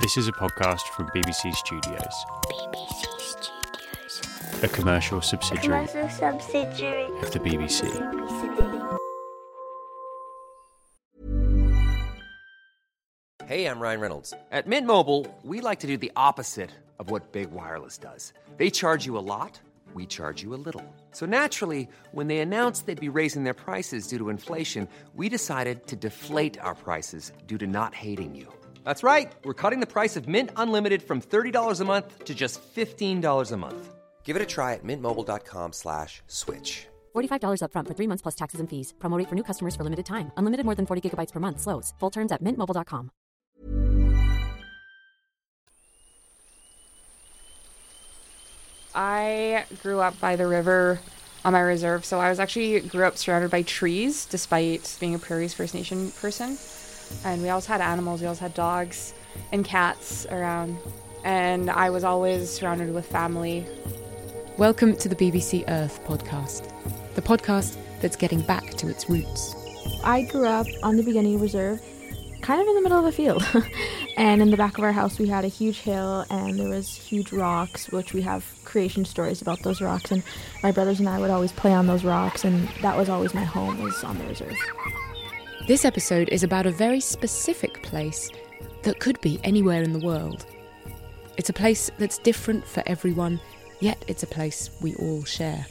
This 0.00 0.16
is 0.16 0.28
a 0.28 0.32
podcast 0.32 0.82
from 0.94 1.06
BBC 1.08 1.54
Studios, 1.54 2.14
BBC 2.50 3.20
Studios. 3.20 4.62
a 4.62 4.68
commercial 4.68 5.20
subsidiary 5.20 5.86
Commercial 5.86 6.08
subsidiary. 6.10 7.04
of 7.22 7.30
the 7.32 7.38
BBC. 7.40 7.82
BBC. 7.90 8.98
Hey, 13.46 13.66
I'm 13.66 13.78
Ryan 13.80 14.00
Reynolds. 14.00 14.34
At 14.50 14.66
Mint 14.66 14.86
Mobile, 14.86 15.26
we 15.44 15.60
like 15.60 15.80
to 15.80 15.86
do 15.86 15.96
the 15.96 16.10
opposite 16.16 16.70
of 16.98 17.10
what 17.10 17.32
Big 17.32 17.50
Wireless 17.52 17.96
does. 17.98 18.32
They 18.56 18.70
charge 18.70 19.06
you 19.06 19.16
a 19.18 19.20
lot, 19.34 19.60
we 19.94 20.04
charge 20.06 20.42
you 20.42 20.54
a 20.54 20.60
little. 20.66 20.82
So 21.12 21.26
naturally, 21.26 21.88
when 22.12 22.26
they 22.26 22.38
announced 22.38 22.86
they'd 22.86 23.00
be 23.00 23.08
raising 23.08 23.44
their 23.44 23.54
prices 23.54 24.06
due 24.08 24.18
to 24.18 24.30
inflation, 24.30 24.88
we 25.14 25.28
decided 25.28 25.86
to 25.86 25.96
deflate 25.96 26.58
our 26.60 26.74
prices 26.74 27.32
due 27.46 27.58
to 27.58 27.66
not 27.66 27.94
hating 27.94 28.34
you. 28.34 28.48
That's 28.86 29.02
right. 29.02 29.32
We're 29.42 29.60
cutting 29.62 29.80
the 29.80 29.92
price 29.92 30.14
of 30.14 30.28
Mint 30.28 30.50
Unlimited 30.56 31.02
from 31.02 31.20
$30 31.20 31.80
a 31.80 31.84
month 31.84 32.24
to 32.24 32.34
just 32.34 32.60
$15 32.76 33.52
a 33.52 33.56
month. 33.56 33.94
Give 34.22 34.36
it 34.36 34.42
a 34.42 34.46
try 34.46 34.74
at 34.74 34.84
mintmobile.com 34.84 35.72
slash 35.72 36.22
switch. 36.28 36.86
$45 37.16 37.60
upfront 37.62 37.88
for 37.88 37.94
three 37.94 38.06
months 38.06 38.22
plus 38.22 38.36
taxes 38.36 38.60
and 38.60 38.70
fees. 38.70 38.94
Promo 38.98 39.18
rate 39.18 39.28
for 39.28 39.34
new 39.34 39.42
customers 39.42 39.74
for 39.74 39.82
limited 39.82 40.06
time. 40.06 40.30
Unlimited 40.36 40.64
more 40.64 40.76
than 40.76 40.86
40 40.86 41.02
gigabytes 41.02 41.32
per 41.32 41.40
month. 41.40 41.60
Slows. 41.60 41.94
Full 41.98 42.10
terms 42.10 42.32
at 42.32 42.42
mintmobile.com. 42.42 43.10
I 48.94 49.66
grew 49.82 50.00
up 50.00 50.18
by 50.20 50.36
the 50.36 50.46
river 50.46 51.00
on 51.44 51.52
my 51.52 51.60
reserve, 51.60 52.04
so 52.04 52.18
I 52.18 52.30
was 52.30 52.40
actually 52.40 52.80
grew 52.80 53.04
up 53.04 53.18
surrounded 53.18 53.50
by 53.50 53.62
trees, 53.62 54.26
despite 54.26 54.96
being 55.00 55.14
a 55.14 55.18
Prairies 55.18 55.54
First 55.54 55.74
Nation 55.74 56.12
person. 56.12 56.56
And 57.24 57.42
we 57.42 57.48
always 57.48 57.66
had 57.66 57.80
animals. 57.80 58.20
We 58.20 58.26
always 58.26 58.38
had 58.38 58.54
dogs 58.54 59.14
and 59.52 59.64
cats 59.64 60.26
around, 60.30 60.78
and 61.24 61.70
I 61.70 61.90
was 61.90 62.04
always 62.04 62.50
surrounded 62.50 62.92
with 62.92 63.06
family. 63.06 63.66
Welcome 64.56 64.96
to 64.96 65.08
the 65.08 65.16
BBC 65.16 65.64
Earth 65.68 66.02
podcast, 66.04 66.70
the 67.14 67.22
podcast 67.22 67.76
that's 68.00 68.16
getting 68.16 68.40
back 68.40 68.70
to 68.74 68.88
its 68.88 69.08
roots. 69.08 69.54
I 70.02 70.22
grew 70.22 70.46
up 70.46 70.66
on 70.82 70.96
the 70.96 71.02
Beginning 71.02 71.40
Reserve, 71.40 71.80
kind 72.40 72.60
of 72.60 72.68
in 72.68 72.74
the 72.76 72.82
middle 72.82 72.98
of 72.98 73.04
a 73.04 73.12
field. 73.12 73.46
and 74.16 74.40
in 74.40 74.50
the 74.50 74.56
back 74.56 74.78
of 74.78 74.84
our 74.84 74.92
house, 74.92 75.18
we 75.18 75.28
had 75.28 75.44
a 75.44 75.48
huge 75.48 75.80
hill 75.80 76.24
and 76.30 76.58
there 76.58 76.68
was 76.68 76.94
huge 76.96 77.32
rocks, 77.32 77.90
which 77.90 78.14
we 78.14 78.22
have 78.22 78.44
creation 78.64 79.04
stories 79.04 79.42
about 79.42 79.60
those 79.62 79.80
rocks. 79.80 80.10
And 80.10 80.22
my 80.62 80.72
brothers 80.72 81.00
and 81.00 81.08
I 81.08 81.18
would 81.18 81.30
always 81.30 81.52
play 81.52 81.72
on 81.72 81.86
those 81.86 82.04
rocks, 82.04 82.44
and 82.44 82.68
that 82.82 82.96
was 82.96 83.08
always 83.08 83.34
my 83.34 83.44
home, 83.44 83.82
was 83.82 84.02
on 84.04 84.18
the 84.18 84.24
reserve. 84.24 84.56
This 85.66 85.84
episode 85.84 86.28
is 86.28 86.44
about 86.44 86.66
a 86.66 86.70
very 86.70 87.00
specific 87.00 87.82
place 87.82 88.30
that 88.84 89.00
could 89.00 89.20
be 89.20 89.40
anywhere 89.42 89.82
in 89.82 89.92
the 89.92 90.06
world. 90.06 90.46
It's 91.36 91.48
a 91.48 91.52
place 91.52 91.90
that's 91.98 92.18
different 92.18 92.64
for 92.64 92.84
everyone, 92.86 93.40
yet 93.80 94.04
it's 94.06 94.22
a 94.22 94.28
place 94.28 94.70
we 94.80 94.94
all 94.94 95.24
share. 95.24 95.66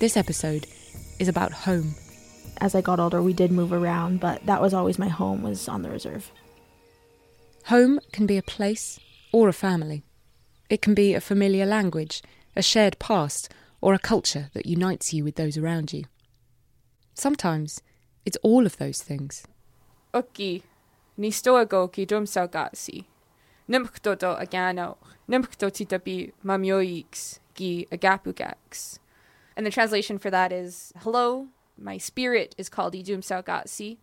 This 0.00 0.18
episode 0.18 0.66
is 1.18 1.28
about 1.28 1.50
home. 1.50 1.94
As 2.58 2.74
I 2.74 2.82
got 2.82 3.00
older, 3.00 3.22
we 3.22 3.32
did 3.32 3.50
move 3.50 3.72
around, 3.72 4.20
but 4.20 4.44
that 4.44 4.60
was 4.60 4.74
always 4.74 4.98
my 4.98 5.08
home, 5.08 5.42
was 5.42 5.66
on 5.66 5.80
the 5.80 5.88
reserve. 5.88 6.30
Home 7.68 8.00
can 8.12 8.26
be 8.26 8.36
a 8.36 8.42
place 8.42 9.00
or 9.32 9.48
a 9.48 9.54
family. 9.54 10.02
It 10.68 10.82
can 10.82 10.92
be 10.92 11.14
a 11.14 11.22
familiar 11.22 11.64
language, 11.64 12.20
a 12.54 12.60
shared 12.60 12.98
past, 12.98 13.50
or 13.80 13.94
a 13.94 13.98
culture 13.98 14.50
that 14.52 14.66
unites 14.66 15.14
you 15.14 15.24
with 15.24 15.36
those 15.36 15.56
around 15.56 15.94
you. 15.94 16.04
Sometimes 17.14 17.80
it's 18.24 18.38
all 18.42 18.66
of 18.66 18.76
those 18.78 19.02
things. 19.02 19.46
Uki, 20.14 20.62
ni 21.16 21.30
stoago 21.30 21.92
ki 21.92 22.04
dum 22.04 22.24
saugasi. 22.24 23.04
Nimktoto 23.68 24.38
agano, 24.38 24.96
nimkto 25.28 25.70
titapi 25.70 26.32
mamyoix 26.44 27.38
gi 27.54 27.86
agapugax. 27.92 28.98
And 29.56 29.66
the 29.66 29.70
translation 29.70 30.18
for 30.18 30.30
that 30.30 30.52
is 30.52 30.92
Hello, 31.00 31.48
my 31.76 31.98
spirit 31.98 32.54
is 32.58 32.68
called 32.68 32.94
Idum 32.94 33.20
Saugatsi. 33.20 33.98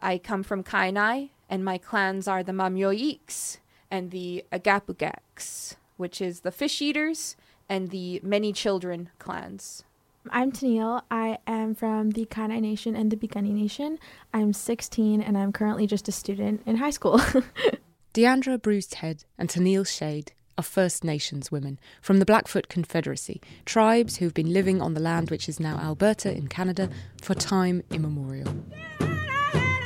I 0.00 0.18
come 0.18 0.42
from 0.42 0.64
Kainai, 0.64 1.30
and 1.48 1.64
my 1.64 1.78
clans 1.78 2.28
are 2.28 2.42
the 2.42 2.52
Mamyoiks 2.52 3.58
and 3.90 4.10
the 4.10 4.44
Agapugax, 4.52 5.76
which 5.96 6.20
is 6.20 6.40
the 6.40 6.50
fish 6.50 6.80
eaters 6.80 7.36
and 7.68 7.90
the 7.90 8.20
many 8.22 8.52
children 8.52 9.10
clans. 9.18 9.84
I'm 10.30 10.52
Tennille. 10.52 11.02
I 11.10 11.38
am 11.48 11.74
from 11.74 12.10
the 12.10 12.26
Kainai 12.26 12.60
Nation 12.60 12.94
and 12.94 13.10
the 13.10 13.16
Piikani 13.16 13.52
Nation. 13.52 13.98
I'm 14.32 14.52
16 14.52 15.20
and 15.20 15.36
I'm 15.36 15.52
currently 15.52 15.86
just 15.86 16.06
a 16.06 16.12
student 16.12 16.62
in 16.64 16.76
high 16.76 16.90
school. 16.90 17.20
Deandra 18.14 18.60
Bruised 18.60 18.94
Head 18.94 19.24
and 19.36 19.48
Tennille 19.48 19.86
Shade 19.86 20.32
are 20.56 20.62
First 20.62 21.02
Nations 21.02 21.50
women 21.50 21.80
from 22.00 22.18
the 22.18 22.24
Blackfoot 22.24 22.68
Confederacy, 22.68 23.40
tribes 23.64 24.18
who've 24.18 24.34
been 24.34 24.52
living 24.52 24.80
on 24.80 24.94
the 24.94 25.00
land 25.00 25.30
which 25.30 25.48
is 25.48 25.58
now 25.58 25.78
Alberta 25.78 26.32
in 26.32 26.46
Canada 26.46 26.88
for 27.20 27.34
time 27.34 27.82
immemorial. 27.90 28.54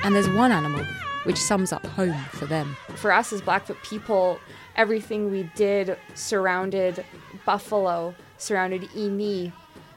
And 0.04 0.14
there's 0.14 0.28
one 0.28 0.52
animal 0.52 0.84
which 1.24 1.38
sums 1.38 1.72
up 1.72 1.86
home 1.86 2.16
for 2.32 2.44
them. 2.44 2.76
For 2.96 3.10
us 3.10 3.32
as 3.32 3.40
Blackfoot 3.40 3.82
people, 3.82 4.38
everything 4.76 5.30
we 5.30 5.50
did 5.54 5.96
surrounded 6.14 7.04
buffalo, 7.46 8.14
surrounded 8.36 8.82
Ini. 8.90 9.52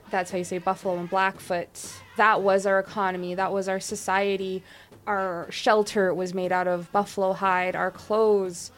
That's 0.10 0.32
how 0.32 0.38
you 0.38 0.44
say 0.44 0.58
buffalo 0.58 0.98
and 0.98 1.10
Blackfoot. 1.10 1.70
That 2.18 2.42
was 2.42 2.66
our 2.66 2.80
economy, 2.80 3.36
that 3.36 3.52
was 3.52 3.68
our 3.68 3.80
society. 3.80 4.64
Our 5.08 5.48
shelter 5.50 6.14
was 6.14 6.34
made 6.34 6.52
out 6.52 6.68
of 6.68 6.92
buffalo 6.92 7.34
hide, 7.34 7.76
our 7.76 7.92
clothes 7.92 8.72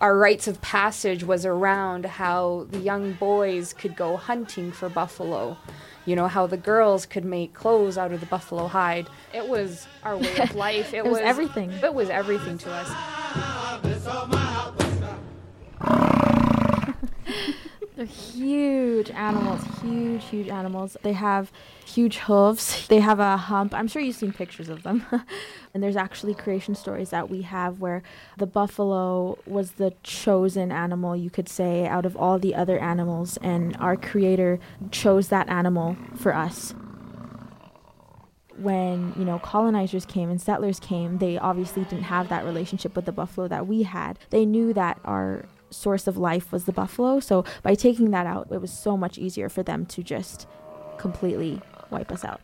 our 0.00 0.16
rites 0.16 0.46
of 0.46 0.60
passage 0.60 1.24
was 1.24 1.44
around 1.44 2.06
how 2.06 2.66
the 2.70 2.78
young 2.78 3.14
boys 3.14 3.72
could 3.72 3.96
go 3.96 4.16
hunting 4.16 4.70
for 4.70 4.88
buffalo. 4.88 5.56
You 6.04 6.16
know, 6.16 6.28
how 6.28 6.46
the 6.46 6.56
girls 6.56 7.04
could 7.04 7.24
make 7.24 7.52
clothes 7.52 7.98
out 7.98 8.12
of 8.12 8.20
the 8.20 8.26
buffalo 8.26 8.66
hide. 8.68 9.08
It 9.34 9.46
was 9.46 9.86
our 10.04 10.16
way 10.16 10.38
of 10.38 10.54
life. 10.66 10.94
It, 10.94 10.98
It 10.98 11.04
was 11.04 11.18
everything. 11.18 11.72
It 11.72 11.92
was 11.92 12.08
everything 12.10 12.58
to 12.58 12.70
us. 12.72 12.88
They're 17.98 18.06
huge 18.06 19.10
animals, 19.10 19.60
huge, 19.82 20.24
huge 20.26 20.46
animals. 20.46 20.96
They 21.02 21.14
have 21.14 21.50
huge 21.84 22.18
hooves. 22.18 22.86
They 22.88 23.00
have 23.00 23.18
a 23.18 23.36
hump. 23.36 23.74
I'm 23.74 23.88
sure 23.88 24.00
you've 24.00 24.14
seen 24.14 24.32
pictures 24.32 24.68
of 24.68 24.84
them. 24.84 25.04
and 25.74 25.82
there's 25.82 25.96
actually 25.96 26.34
creation 26.34 26.76
stories 26.76 27.10
that 27.10 27.28
we 27.28 27.42
have 27.42 27.80
where 27.80 28.04
the 28.36 28.46
buffalo 28.46 29.36
was 29.46 29.72
the 29.72 29.94
chosen 30.04 30.70
animal, 30.70 31.16
you 31.16 31.28
could 31.28 31.48
say, 31.48 31.88
out 31.88 32.06
of 32.06 32.16
all 32.16 32.38
the 32.38 32.54
other 32.54 32.78
animals. 32.78 33.36
And 33.38 33.76
our 33.78 33.96
creator 33.96 34.60
chose 34.92 35.26
that 35.28 35.48
animal 35.48 35.96
for 36.14 36.32
us. 36.32 36.76
When, 38.58 39.12
you 39.18 39.24
know, 39.24 39.40
colonizers 39.40 40.06
came 40.06 40.30
and 40.30 40.40
settlers 40.40 40.78
came, 40.78 41.18
they 41.18 41.36
obviously 41.36 41.82
didn't 41.82 42.04
have 42.04 42.28
that 42.28 42.44
relationship 42.44 42.94
with 42.94 43.06
the 43.06 43.12
buffalo 43.12 43.48
that 43.48 43.66
we 43.66 43.82
had. 43.82 44.20
They 44.30 44.46
knew 44.46 44.72
that 44.72 45.00
our 45.04 45.46
source 45.70 46.06
of 46.06 46.16
life 46.16 46.52
was 46.52 46.64
the 46.64 46.72
buffalo. 46.72 47.20
So 47.20 47.44
by 47.62 47.74
taking 47.74 48.10
that 48.10 48.26
out, 48.26 48.48
it 48.50 48.60
was 48.60 48.72
so 48.72 48.96
much 48.96 49.18
easier 49.18 49.48
for 49.48 49.62
them 49.62 49.86
to 49.86 50.02
just 50.02 50.46
completely 50.98 51.60
wipe 51.90 52.10
us 52.12 52.24
out. 52.24 52.40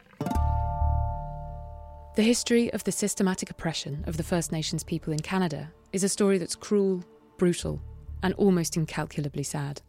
The 2.16 2.22
history 2.22 2.72
of 2.72 2.84
the 2.84 2.92
systematic 2.92 3.50
oppression 3.50 4.04
of 4.06 4.16
the 4.16 4.22
First 4.22 4.52
Nations 4.52 4.84
people 4.84 5.12
in 5.12 5.18
Canada 5.18 5.72
is 5.92 6.04
a 6.04 6.08
story 6.08 6.38
that's 6.38 6.54
cruel, 6.54 7.02
brutal, 7.38 7.82
and 8.22 8.34
almost 8.34 8.76
incalculably 8.76 9.42
sad. 9.42 9.82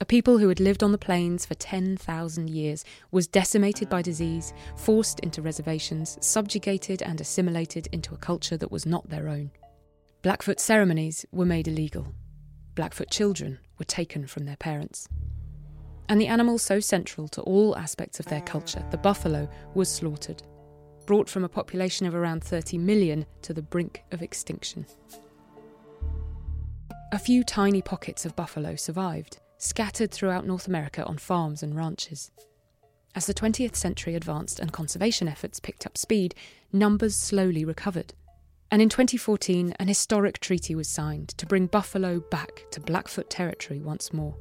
A 0.00 0.04
people 0.04 0.38
who 0.38 0.48
had 0.48 0.58
lived 0.58 0.82
on 0.82 0.90
the 0.90 0.98
plains 0.98 1.46
for 1.46 1.54
10,000 1.54 2.50
years 2.50 2.84
was 3.10 3.26
decimated 3.26 3.88
by 3.88 4.02
disease, 4.02 4.52
forced 4.76 5.20
into 5.20 5.40
reservations, 5.40 6.18
subjugated 6.20 7.02
and 7.02 7.20
assimilated 7.20 7.88
into 7.92 8.14
a 8.14 8.18
culture 8.18 8.56
that 8.56 8.72
was 8.72 8.86
not 8.86 9.08
their 9.08 9.28
own. 9.28 9.50
Blackfoot 10.22 10.58
ceremonies 10.58 11.24
were 11.30 11.44
made 11.44 11.68
illegal. 11.68 12.12
Blackfoot 12.74 13.10
children 13.10 13.58
were 13.78 13.84
taken 13.84 14.26
from 14.26 14.44
their 14.44 14.56
parents. 14.56 15.08
And 16.08 16.20
the 16.20 16.26
animal 16.26 16.58
so 16.58 16.80
central 16.80 17.28
to 17.28 17.40
all 17.42 17.76
aspects 17.76 18.20
of 18.20 18.26
their 18.26 18.42
culture, 18.42 18.84
the 18.90 18.98
buffalo, 18.98 19.48
was 19.74 19.88
slaughtered, 19.88 20.42
brought 21.06 21.28
from 21.28 21.44
a 21.44 21.48
population 21.48 22.06
of 22.06 22.14
around 22.14 22.44
30 22.44 22.78
million 22.78 23.26
to 23.42 23.54
the 23.54 23.62
brink 23.62 24.02
of 24.12 24.22
extinction. 24.22 24.86
A 27.12 27.18
few 27.18 27.44
tiny 27.44 27.80
pockets 27.80 28.26
of 28.26 28.36
buffalo 28.36 28.76
survived, 28.76 29.38
scattered 29.58 30.10
throughout 30.10 30.46
North 30.46 30.66
America 30.66 31.04
on 31.04 31.16
farms 31.16 31.62
and 31.62 31.76
ranches. 31.76 32.30
As 33.14 33.26
the 33.26 33.34
20th 33.34 33.76
century 33.76 34.16
advanced 34.16 34.58
and 34.58 34.72
conservation 34.72 35.28
efforts 35.28 35.60
picked 35.60 35.86
up 35.86 35.96
speed, 35.96 36.34
numbers 36.72 37.14
slowly 37.14 37.64
recovered. 37.64 38.12
And 38.74 38.82
in 38.82 38.88
2014, 38.88 39.72
an 39.78 39.86
historic 39.86 40.40
treaty 40.40 40.74
was 40.74 40.88
signed 40.88 41.28
to 41.38 41.46
bring 41.46 41.68
buffalo 41.68 42.18
back 42.18 42.64
to 42.72 42.80
Blackfoot 42.80 43.30
territory 43.30 43.78
once 43.80 44.12
more. 44.12 44.34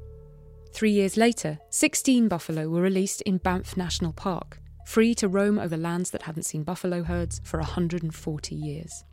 Three 0.73 0.89
years 0.89 1.17
later, 1.17 1.59
16 1.69 2.29
buffalo 2.29 2.67
were 2.67 2.81
released 2.81 3.21
in 3.21 3.37
Banff 3.37 3.77
National 3.77 4.11
Park, 4.11 4.59
free 4.87 5.13
to 5.13 5.27
roam 5.27 5.59
over 5.59 5.77
lands 5.77 6.09
that 6.09 6.23
hadn't 6.23 6.47
seen 6.47 6.63
buffalo 6.63 7.03
herds 7.03 7.41
for 7.43 7.59
140 7.59 8.55
years. 8.55 9.03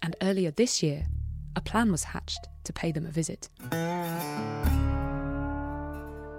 And 0.00 0.14
earlier 0.22 0.52
this 0.52 0.80
year, 0.80 1.06
a 1.56 1.60
plan 1.60 1.90
was 1.90 2.04
hatched 2.04 2.46
to 2.62 2.72
pay 2.72 2.92
them 2.92 3.04
a 3.04 3.10
visit. 3.10 3.48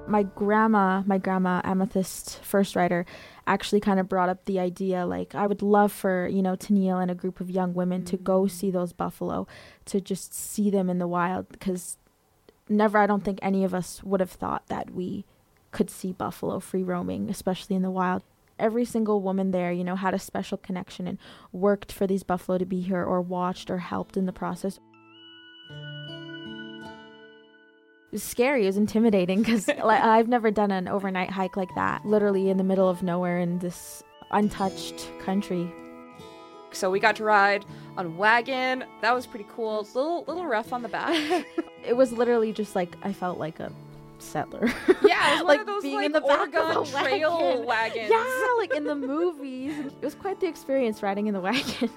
My 0.05 0.23
grandma, 0.23 1.01
my 1.05 1.17
grandma 1.17 1.61
Amethyst 1.63 2.43
First 2.43 2.75
Rider, 2.75 3.05
actually 3.47 3.79
kind 3.79 3.99
of 3.99 4.09
brought 4.09 4.29
up 4.29 4.45
the 4.45 4.59
idea 4.59 5.05
like 5.05 5.33
I 5.33 5.47
would 5.47 5.61
love 5.61 5.91
for 5.91 6.27
you 6.27 6.41
know 6.41 6.55
Tennille 6.55 7.01
and 7.01 7.09
a 7.09 7.15
group 7.15 7.39
of 7.39 7.49
young 7.49 7.73
women 7.73 8.03
to 8.05 8.17
go 8.17 8.43
mm. 8.43 8.51
see 8.51 8.69
those 8.69 8.93
buffalo, 8.93 9.47
to 9.85 10.01
just 10.01 10.33
see 10.33 10.69
them 10.69 10.89
in 10.89 10.99
the 10.99 11.07
wild 11.07 11.49
because 11.49 11.97
never 12.67 12.97
I 12.97 13.07
don't 13.07 13.23
think 13.23 13.39
any 13.41 13.63
of 13.63 13.73
us 13.73 14.03
would 14.03 14.19
have 14.19 14.31
thought 14.31 14.67
that 14.67 14.91
we 14.91 15.25
could 15.71 15.89
see 15.89 16.11
buffalo 16.11 16.59
free 16.59 16.83
roaming, 16.83 17.29
especially 17.29 17.75
in 17.75 17.81
the 17.81 17.91
wild. 17.91 18.23
Every 18.59 18.85
single 18.85 19.21
woman 19.21 19.51
there, 19.51 19.71
you 19.71 19.83
know, 19.83 19.95
had 19.95 20.13
a 20.13 20.19
special 20.19 20.57
connection 20.57 21.07
and 21.07 21.17
worked 21.51 21.91
for 21.91 22.05
these 22.05 22.23
buffalo 22.23 22.57
to 22.57 22.65
be 22.65 22.81
here 22.81 23.03
or 23.03 23.21
watched 23.21 23.71
or 23.71 23.79
helped 23.79 24.15
in 24.15 24.25
the 24.25 24.31
process. 24.31 24.79
Was 28.13 28.23
scary. 28.23 28.63
It 28.63 28.67
was 28.67 28.77
intimidating 28.77 29.39
because 29.39 29.67
like, 29.83 30.01
I've 30.01 30.29
never 30.29 30.51
done 30.51 30.71
an 30.71 30.87
overnight 30.87 31.29
hike 31.29 31.57
like 31.57 31.73
that. 31.75 32.05
Literally 32.05 32.49
in 32.49 32.57
the 32.57 32.63
middle 32.63 32.87
of 32.89 33.03
nowhere 33.03 33.39
in 33.39 33.59
this 33.59 34.03
untouched 34.31 35.09
country. 35.19 35.69
So 36.71 36.89
we 36.89 36.99
got 36.99 37.15
to 37.17 37.23
ride 37.23 37.65
on 37.97 38.17
wagon. 38.17 38.85
That 39.01 39.13
was 39.13 39.27
pretty 39.27 39.45
cool. 39.53 39.87
Little 39.93 40.23
little 40.27 40.45
rough 40.45 40.73
on 40.73 40.81
the 40.81 40.89
back. 40.89 41.45
It 41.85 41.97
was 41.97 42.13
literally 42.13 42.53
just 42.53 42.77
like 42.77 42.95
I 43.03 43.11
felt 43.11 43.37
like 43.39 43.59
a 43.59 43.69
settler. 44.17 44.71
Yeah, 45.03 45.31
it 45.31 45.33
was 45.33 45.39
one 45.39 45.47
like 45.47 45.59
of 45.59 45.65
those 45.65 45.83
being 45.83 45.95
like 45.97 46.05
in 46.05 46.11
the 46.13 46.21
back 46.21 46.55
of 46.55 46.77
Oregon 46.77 46.95
a 46.95 47.03
Trail 47.03 47.37
wagon. 47.39 47.65
wagons. 47.65 48.09
Yeah, 48.09 48.47
like 48.57 48.73
in 48.73 48.85
the 48.85 48.95
movies. 48.95 49.77
It 49.77 50.01
was 50.01 50.15
quite 50.15 50.39
the 50.39 50.47
experience 50.47 51.03
riding 51.03 51.27
in 51.27 51.33
the 51.33 51.41
wagon. 51.41 51.89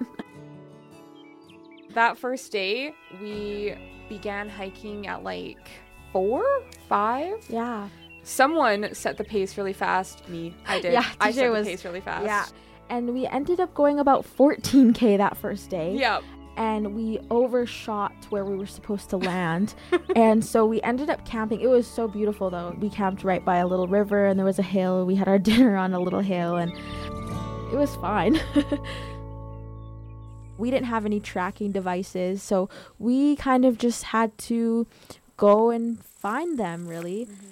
That 1.95 2.19
first 2.19 2.51
day, 2.51 2.95
we 3.21 3.77
began 4.09 4.49
hiking 4.49 5.07
at 5.07 5.23
like 5.23 5.69
four, 6.17 6.43
five. 6.89 7.45
yeah. 7.51 7.91
Someone 8.23 8.95
set 8.95 9.19
the 9.19 9.25
pace 9.25 9.59
really 9.59 9.75
fast. 9.75 10.27
Me, 10.31 10.55
I 10.67 10.81
did. 10.81 10.95
Yeah, 10.95 11.05
I 11.21 11.31
set 11.31 11.51
was- 11.53 11.67
the 11.67 11.73
pace 11.73 11.85
really 11.85 12.01
fast. 12.01 12.25
Yeah. 12.25 12.47
And 12.89 13.13
we 13.13 13.27
ended 13.27 13.61
up 13.61 13.75
going 13.75 13.99
about 14.01 14.25
14k 14.25 15.19
that 15.19 15.37
first 15.37 15.69
day. 15.69 15.95
Yeah. 15.95 16.21
and 16.57 16.95
we 16.95 17.19
overshot 17.31 18.15
where 18.31 18.47
we 18.47 18.57
were 18.57 18.65
supposed 18.67 19.11
to 19.11 19.19
land. 19.19 19.75
and 20.17 20.43
so 20.43 20.65
we 20.65 20.81
ended 20.83 21.11
up 21.11 21.27
camping. 21.27 21.61
It 21.61 21.69
was 21.69 21.87
so 21.87 22.09
beautiful 22.09 22.49
though. 22.49 22.75
We 22.81 22.89
camped 22.89 23.25
right 23.25 23.45
by 23.45 23.59
a 23.59 23.67
little 23.67 23.89
river 23.89 24.25
and 24.27 24.39
there 24.39 24.47
was 24.47 24.59
a 24.59 24.63
hill. 24.63 25.05
We 25.05 25.17
had 25.17 25.29
our 25.29 25.39
dinner 25.51 25.77
on 25.77 25.93
a 25.93 26.01
little 26.01 26.21
hill 26.21 26.57
and 26.57 26.73
it 27.73 27.77
was 27.77 27.95
fine. 27.97 28.41
we 30.59 30.71
didn't 30.71 30.87
have 30.87 31.05
any 31.05 31.21
tracking 31.21 31.73
devices, 31.73 32.43
so 32.43 32.71
we 32.99 33.37
kind 33.37 33.67
of 33.67 33.77
just 33.77 34.05
had 34.05 34.37
to 34.39 34.87
go 35.37 35.71
and 35.71 36.03
find 36.05 36.59
them 36.59 36.87
really. 36.89 37.27
Mm-hmm. 37.27 37.47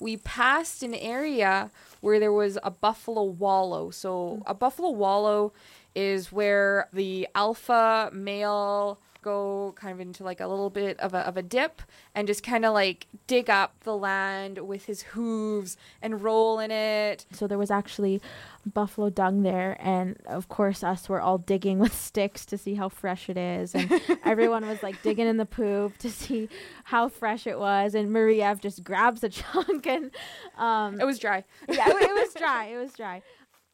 we 0.00 0.16
passed 0.16 0.82
an 0.82 0.94
area 0.94 1.70
where 2.00 2.20
there 2.20 2.32
was 2.32 2.58
a 2.62 2.70
buffalo 2.70 3.24
wallow. 3.24 3.90
So 3.90 4.42
a 4.46 4.54
buffalo 4.54 4.90
wallow 4.90 5.52
is 5.94 6.30
where 6.30 6.88
the 6.92 7.26
alpha 7.34 8.10
male 8.12 8.98
go 9.28 9.72
kind 9.76 9.92
of 9.92 10.00
into 10.00 10.24
like 10.24 10.40
a 10.40 10.46
little 10.46 10.70
bit 10.70 10.98
of 11.00 11.12
a, 11.12 11.18
of 11.18 11.36
a 11.36 11.42
dip 11.42 11.82
and 12.14 12.26
just 12.26 12.42
kind 12.42 12.64
of 12.64 12.72
like 12.72 13.06
dig 13.26 13.50
up 13.50 13.74
the 13.84 13.96
land 13.96 14.58
with 14.66 14.86
his 14.86 15.02
hooves 15.02 15.76
and 16.00 16.22
roll 16.22 16.58
in 16.58 16.70
it. 16.70 17.26
So 17.32 17.46
there 17.46 17.58
was 17.58 17.70
actually 17.70 18.20
buffalo 18.66 19.10
dung 19.10 19.42
there, 19.42 19.76
and 19.80 20.16
of 20.26 20.48
course, 20.48 20.82
us 20.82 21.08
were 21.08 21.20
all 21.20 21.38
digging 21.38 21.78
with 21.78 21.94
sticks 21.94 22.44
to 22.46 22.58
see 22.58 22.74
how 22.74 22.88
fresh 22.88 23.28
it 23.28 23.36
is, 23.36 23.74
and 23.74 23.90
everyone 24.24 24.66
was 24.66 24.82
like 24.82 25.00
digging 25.02 25.26
in 25.26 25.36
the 25.36 25.46
poop 25.46 25.98
to 25.98 26.10
see 26.10 26.48
how 26.84 27.08
fresh 27.08 27.46
it 27.46 27.58
was. 27.58 27.94
And 27.94 28.10
Maria 28.10 28.56
just 28.60 28.84
grabs 28.84 29.22
a 29.24 29.28
chunk, 29.40 29.86
and 29.86 30.10
um, 30.56 31.00
It 31.00 31.04
was 31.04 31.18
dry. 31.18 31.44
yeah, 31.68 31.88
it, 31.88 32.02
it 32.02 32.14
was 32.14 32.34
dry. 32.34 32.66
It 32.66 32.78
was 32.78 32.92
dry. 32.92 33.22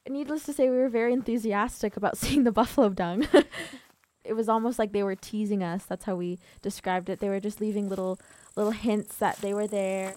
Needless 0.08 0.42
to 0.44 0.52
say, 0.52 0.68
we 0.68 0.76
were 0.76 0.90
very 0.90 1.12
enthusiastic 1.14 1.96
about 1.96 2.18
seeing 2.18 2.44
the 2.44 2.52
buffalo 2.52 2.90
dung. 2.90 3.26
It 4.24 4.32
was 4.34 4.48
almost 4.48 4.78
like 4.78 4.92
they 4.92 5.02
were 5.02 5.16
teasing 5.16 5.62
us. 5.62 5.84
That's 5.84 6.04
how 6.04 6.16
we 6.16 6.38
described 6.62 7.08
it. 7.08 7.20
They 7.20 7.28
were 7.28 7.40
just 7.40 7.60
leaving 7.60 7.88
little 7.88 8.18
little 8.56 8.72
hints 8.72 9.16
that 9.16 9.36
they 9.38 9.52
were 9.52 9.66
there. 9.66 10.14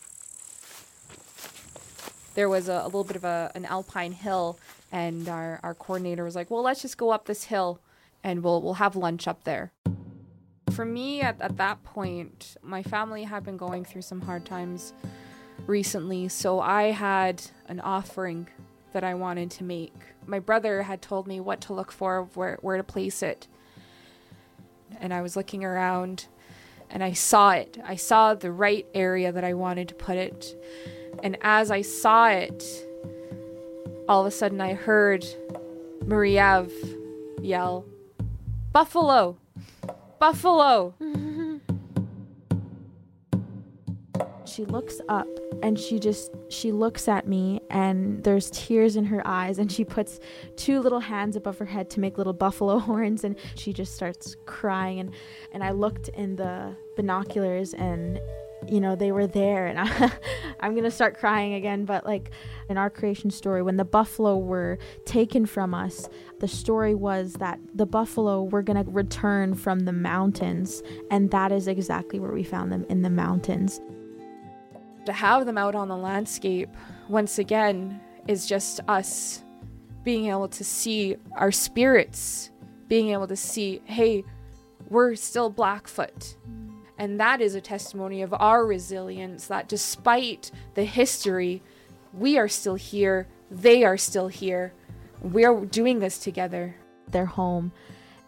there 2.38 2.48
was 2.48 2.70
a, 2.70 2.82
a 2.84 2.86
little 2.86 3.04
bit 3.04 3.16
of 3.16 3.24
a, 3.24 3.52
an 3.56 3.66
alpine 3.66 4.12
hill 4.12 4.60
and 4.92 5.28
our, 5.28 5.60
our 5.64 5.74
coordinator 5.74 6.24
was 6.24 6.36
like 6.36 6.52
well 6.52 6.62
let's 6.62 6.84
just 6.84 6.96
go 6.96 7.10
up 7.10 7.26
this 7.26 7.46
hill 7.46 7.80
and 8.24 8.44
we'll 8.44 8.62
we'll 8.62 8.76
have 8.76 8.96
lunch 8.96 9.28
up 9.28 9.44
there 9.44 9.72
for 10.70 10.86
me 10.86 11.20
at, 11.20 11.42
at 11.42 11.58
that 11.58 11.84
point 11.84 12.56
my 12.62 12.84
family 12.84 13.24
had 13.24 13.44
been 13.44 13.58
going 13.58 13.84
through 13.84 14.04
some 14.04 14.22
hard 14.22 14.46
times 14.46 14.94
recently 15.66 16.28
so 16.28 16.60
i 16.60 16.84
had 16.92 17.42
an 17.68 17.80
offering 17.80 18.48
that 18.94 19.04
i 19.04 19.16
wanted 19.16 19.50
to 19.50 19.64
make 19.64 19.96
my 20.28 20.38
brother 20.38 20.84
had 20.84 21.02
told 21.02 21.26
me 21.26 21.40
what 21.40 21.60
to 21.60 21.74
look 21.74 21.92
for 21.92 22.30
where, 22.36 22.60
where 22.62 22.78
to 22.78 22.84
place 22.84 23.24
it 23.24 23.48
and 25.00 25.14
i 25.14 25.22
was 25.22 25.36
looking 25.36 25.64
around 25.64 26.28
and 26.90 27.04
i 27.04 27.14
saw 27.14 27.52
it 27.52 27.78
i 27.86 27.96
saw 27.96 28.34
the 28.34 28.52
right 28.52 28.86
area 28.94 29.32
that 29.32 29.44
i 29.44 29.54
wanted 29.54 29.88
to 29.88 29.96
put 29.96 30.18
it 30.18 30.56
and 31.24 31.38
as 31.42 31.72
I 31.72 31.82
saw 31.82 32.30
it, 32.30 32.64
all 34.08 34.22
of 34.22 34.28
a 34.28 34.32
sudden 34.32 34.62
I 34.62 34.74
heard 34.74 35.26
Mariev 36.06 36.72
yell, 37.42 37.86
Buffalo! 38.72 39.38
Buffalo! 40.20 40.94
Mm-hmm. 41.02 41.27
She 44.58 44.66
looks 44.66 45.00
up 45.08 45.28
and 45.62 45.80
she 45.80 46.00
just 46.00 46.32
she 46.50 46.72
looks 46.72 47.08
at 47.08 47.28
me 47.28 47.62
and 47.70 48.24
there's 48.24 48.50
tears 48.50 48.96
in 48.96 49.06
her 49.06 49.22
eyes 49.24 49.60
and 49.60 49.72
she 49.72 49.86
puts 49.86 50.20
two 50.56 50.80
little 50.80 51.00
hands 51.00 51.36
above 51.36 51.60
her 51.60 51.66
head 51.66 51.92
to 51.92 52.00
make 52.00 52.18
little 52.18 52.34
buffalo 52.46 52.80
horns 52.80 53.24
and 53.24 53.36
she 53.54 53.72
just 53.72 53.94
starts 53.94 54.36
crying. 54.48 55.00
And 55.00 55.12
and 55.52 55.64
I 55.64 55.72
looked 55.72 56.08
in 56.10 56.38
the 56.38 56.76
binoculars 56.96 57.76
and 57.76 58.20
you 58.68 58.82
know 58.82 58.96
they 58.96 59.12
were 59.12 59.28
there 59.28 59.68
and 59.68 59.80
I, 59.80 60.12
I'm 60.60 60.74
gonna 60.74 60.90
start 60.90 61.20
crying 61.20 61.54
again. 61.54 61.86
But 61.86 62.04
like 62.04 62.32
in 62.68 62.80
our 62.80 62.90
creation 62.90 63.30
story 63.30 63.62
when 63.62 63.78
the 63.78 63.86
buffalo 63.86 64.40
were 64.40 64.80
taken 65.06 65.46
from 65.46 65.76
us 65.76 66.10
the 66.40 66.48
story 66.48 66.96
was 66.96 67.34
that 67.34 67.60
the 67.76 67.86
buffalo 67.86 68.44
were 68.44 68.64
gonna 68.64 68.86
return 68.88 69.54
from 69.54 69.82
the 69.82 69.94
mountains 69.94 70.82
and 71.12 71.30
that 71.30 71.52
is 71.52 71.68
exactly 71.68 72.20
where 72.20 72.32
we 72.32 72.44
found 72.44 72.72
them 72.72 72.86
in 72.90 73.04
the 73.04 73.10
mountains 73.10 73.80
To 75.08 75.14
have 75.14 75.46
them 75.46 75.58
out 75.58 75.74
on 75.74 75.88
the 75.88 75.96
landscape, 75.96 76.68
once 77.08 77.40
again, 77.40 78.02
is 78.28 78.46
just 78.46 78.82
us 78.90 79.42
being 80.04 80.26
able 80.26 80.50
to 80.50 80.66
see 80.66 81.16
our 81.38 81.50
spirits, 81.50 82.52
being 82.90 83.12
able 83.12 83.26
to 83.28 83.38
see, 83.38 83.82
hey, 83.86 84.26
we're 84.90 85.16
still 85.16 85.50
Blackfoot. 85.50 86.36
And 86.98 87.22
that 87.22 87.40
is 87.40 87.56
a 87.56 87.62
testimony 87.62 88.22
of 88.22 88.34
our 88.34 88.66
resilience 88.66 89.48
that 89.48 89.70
despite 89.70 90.52
the 90.74 90.84
history, 90.84 91.64
we 92.12 92.38
are 92.38 92.50
still 92.50 92.76
here, 92.76 93.30
they 93.50 93.86
are 93.86 93.98
still 93.98 94.28
here. 94.28 94.74
We're 95.22 95.64
doing 95.64 96.00
this 96.00 96.18
together. 96.18 96.76
their 97.12 97.28
home. 97.28 97.72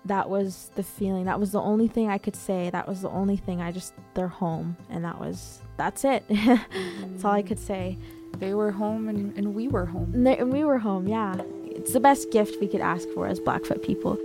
That 0.06 0.30
was 0.30 0.72
the 0.76 0.84
feeling. 0.84 1.26
That 1.26 1.42
was 1.42 1.52
the 1.52 1.60
only 1.60 1.90
thing 1.90 2.08
I 2.10 2.20
could 2.20 2.38
say. 2.38 2.70
That 2.70 2.88
was 2.88 3.02
the 3.02 3.10
only 3.10 3.36
thing 3.36 3.62
I 3.62 3.74
just 3.74 3.94
their 4.14 4.30
home, 4.30 4.78
and 4.90 5.04
that 5.04 5.20
was 5.20 5.60
that's 5.80 6.04
it. 6.04 6.26
that's 6.30 7.26
all 7.26 7.32
I 7.32 7.42
could 7.42 7.58
say. 7.58 7.98
They 8.38 8.54
were 8.54 8.72
home 8.72 9.08
and, 9.08 9.36
and 9.38 9.56
we 9.56 9.68
were 9.68 9.86
home. 9.86 10.12
And, 10.14 10.28
they, 10.28 10.38
and 10.38 10.52
we 10.54 10.64
were 10.64 10.78
home. 10.78 11.08
Yeah, 11.08 11.42
it's 11.66 11.94
the 11.94 12.00
best 12.00 12.32
gift 12.32 12.60
we 12.60 12.68
could 12.68 12.82
ask 12.82 13.08
for 13.16 13.28
as 13.28 13.40
Blackfoot 13.40 13.82
people. 13.82 14.18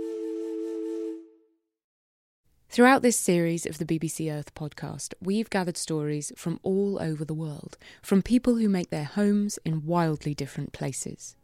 Throughout 2.69 3.03
this 3.03 3.15
series 3.15 3.65
of 3.65 3.77
the 3.77 3.85
BBC 3.85 4.29
Earth 4.29 4.53
podcast, 4.53 5.13
we've 5.21 5.49
gathered 5.49 5.77
stories 5.77 6.33
from 6.35 6.59
all 6.61 7.01
over 7.01 7.23
the 7.23 7.33
world, 7.33 7.77
from 8.01 8.21
people 8.21 8.57
who 8.57 8.67
make 8.67 8.89
their 8.89 9.05
homes 9.05 9.57
in 9.63 9.85
wildly 9.85 10.35
different 10.35 10.73
places. 10.73 11.37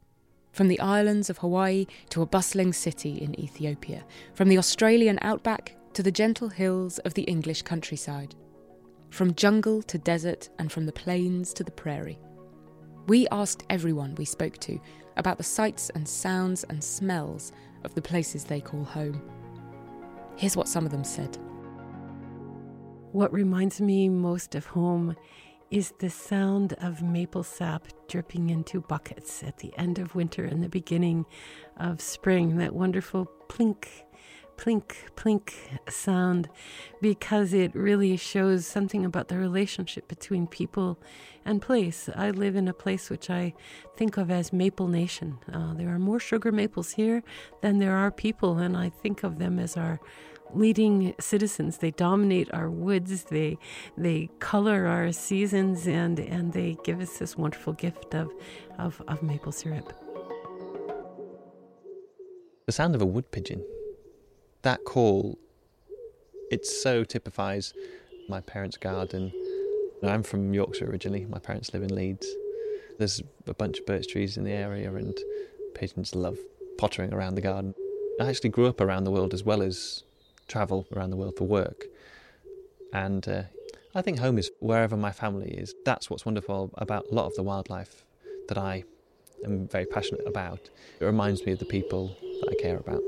From 0.52 0.68
the 0.68 0.82
islands 0.82 1.30
of 1.30 1.38
Hawaii 1.38 1.88
to 2.10 2.22
a 2.22 2.26
bustling 2.26 2.74
city 2.74 3.22
in 3.22 3.40
Ethiopia, 3.40 4.04
from 4.34 4.50
the 4.50 4.58
Australian 4.58 5.20
outback 5.22 5.78
to 5.94 6.04
the 6.04 6.12
gentle 6.12 6.50
hills 6.50 7.00
of 7.00 7.14
the 7.14 7.24
English 7.24 7.62
countryside, 7.62 8.36
from 9.12 9.36
jungle 9.36 9.84
to 9.84 9.98
desert 9.98 10.50
and 10.58 10.72
from 10.72 10.86
the 10.86 10.92
plains 10.92 11.54
to 11.54 11.64
the 11.64 11.72
prairie. 11.72 12.18
We 13.08 13.28
asked 13.30 13.64
everyone 13.70 14.16
we 14.16 14.26
spoke 14.26 14.58
to 14.60 14.80
about 15.18 15.38
the 15.38 15.44
sights 15.44 15.90
and 15.92 16.08
sounds 16.08 16.64
and 16.64 16.84
smells 16.84 17.52
of 17.84 17.94
the 17.94 18.02
places 18.02 18.46
they 18.46 18.62
call 18.62 18.84
home. 18.84 19.22
Here's 20.38 20.58
what 20.58 20.68
some 20.68 20.86
of 20.86 20.92
them 20.92 21.04
said. 21.04 21.38
What 23.12 23.34
reminds 23.34 23.82
me 23.82 24.08
most 24.08 24.56
of 24.56 24.66
home 24.66 25.16
is 25.70 25.94
the 26.00 26.10
sound 26.10 26.74
of 26.82 27.02
maple 27.02 27.44
sap 27.44 27.88
dripping 28.08 28.50
into 28.50 28.82
buckets 28.82 29.44
at 29.44 29.58
the 29.58 29.74
end 29.78 30.00
of 30.00 30.16
winter 30.16 30.46
and 30.46 30.64
the 30.64 30.70
beginning 30.70 31.26
of 31.78 32.02
spring. 32.02 32.58
That 32.58 32.74
wonderful 32.74 33.30
plink, 33.50 33.88
plink, 34.62 34.94
plink 35.16 35.54
sound 35.90 36.48
because 37.02 37.52
it 37.52 37.74
really 37.74 38.16
shows 38.16 38.66
something 38.66 39.04
about 39.04 39.28
the 39.28 39.38
relationship 39.38 40.08
between 40.08 40.46
people 40.46 41.00
and 41.44 41.62
place. 41.62 42.10
I 42.16 42.30
live 42.30 42.56
in 42.56 42.68
a 42.68 42.74
place 42.74 43.10
which 43.10 43.30
I 43.30 43.54
think 43.98 44.18
of 44.18 44.30
as 44.30 44.54
Maple 44.54 44.88
Nation. 44.88 45.40
Uh, 45.52 45.74
there 45.74 45.90
are 45.90 45.98
more 45.98 46.20
sugar 46.20 46.52
maples 46.52 46.92
here 46.92 47.24
than 47.62 47.80
there 47.80 47.96
are 47.96 48.12
people, 48.12 48.60
and 48.60 48.78
I 48.78 48.90
think 48.90 49.24
of 49.24 49.40
them 49.40 49.58
as 49.58 49.76
our 49.76 50.00
leading 50.54 51.16
citizens. 51.20 51.80
They 51.80 51.92
dominate 51.92 52.54
our 52.54 52.70
woods. 52.70 53.24
They 53.24 53.58
they 53.98 54.30
color 54.40 54.86
our 54.86 55.12
seasons, 55.12 55.88
and 55.88 56.20
and 56.20 56.54
they 56.54 56.78
give 56.84 57.00
us 57.02 57.18
this 57.18 57.36
wonderful 57.36 57.74
gift 57.74 58.14
of 58.14 58.32
of, 58.78 59.02
of 59.08 59.24
maple 59.24 59.52
syrup. 59.52 59.92
The 62.68 62.72
sound 62.72 62.94
of 62.94 63.02
a 63.02 63.06
wood 63.08 63.32
pigeon. 63.32 63.64
That 64.64 64.84
call. 64.86 65.38
It 66.52 66.66
so 66.66 67.04
typifies 67.04 67.74
my 68.30 68.42
parents' 68.42 68.78
garden. 68.78 69.32
I'm 70.04 70.24
from 70.24 70.54
Yorkshire 70.54 70.90
originally. 70.90 71.26
My 71.26 71.40
parents 71.40 71.74
live 71.74 71.84
in 71.84 71.96
Leeds. 71.96 72.28
There's 72.98 73.22
a 73.48 73.54
bunch 73.54 73.80
of 73.80 73.86
birch 73.86 74.08
trees 74.08 74.38
in 74.38 74.44
the 74.44 74.52
area, 74.52 74.94
and 74.94 75.18
pigeons 75.74 76.14
love 76.14 76.38
pottering 76.78 77.14
around 77.14 77.36
the 77.36 77.42
garden. 77.42 77.74
I 78.20 78.30
actually 78.30 78.50
grew 78.50 78.68
up 78.68 78.82
around 78.82 79.06
the 79.06 79.12
world 79.12 79.34
as 79.34 79.44
well 79.44 79.62
as 79.62 80.04
travel 80.48 80.86
around 80.96 81.12
the 81.12 81.16
world 81.16 81.38
for 81.38 81.46
work. 81.46 81.86
And 82.94 83.28
uh, 83.28 83.44
I 83.96 84.02
think 84.02 84.20
home 84.20 84.38
is 84.38 84.52
wherever 84.60 84.98
my 84.98 85.12
family 85.12 85.52
is. 85.52 85.74
That's 85.86 86.10
what's 86.10 86.26
wonderful 86.26 86.72
about 86.76 87.08
a 87.12 87.16
lot 87.16 87.26
of 87.26 87.36
the 87.36 87.44
wildlife 87.44 88.06
that 88.48 88.58
I 88.58 88.84
am 89.46 89.68
very 89.68 89.86
passionate 89.86 90.28
about. 90.28 90.70
It 91.00 91.06
reminds 91.06 91.46
me 91.46 91.54
of 91.54 91.60
the 91.60 91.66
people 91.66 92.16
that 92.42 92.50
I 92.50 92.62
care 92.62 92.78
about. 92.78 93.02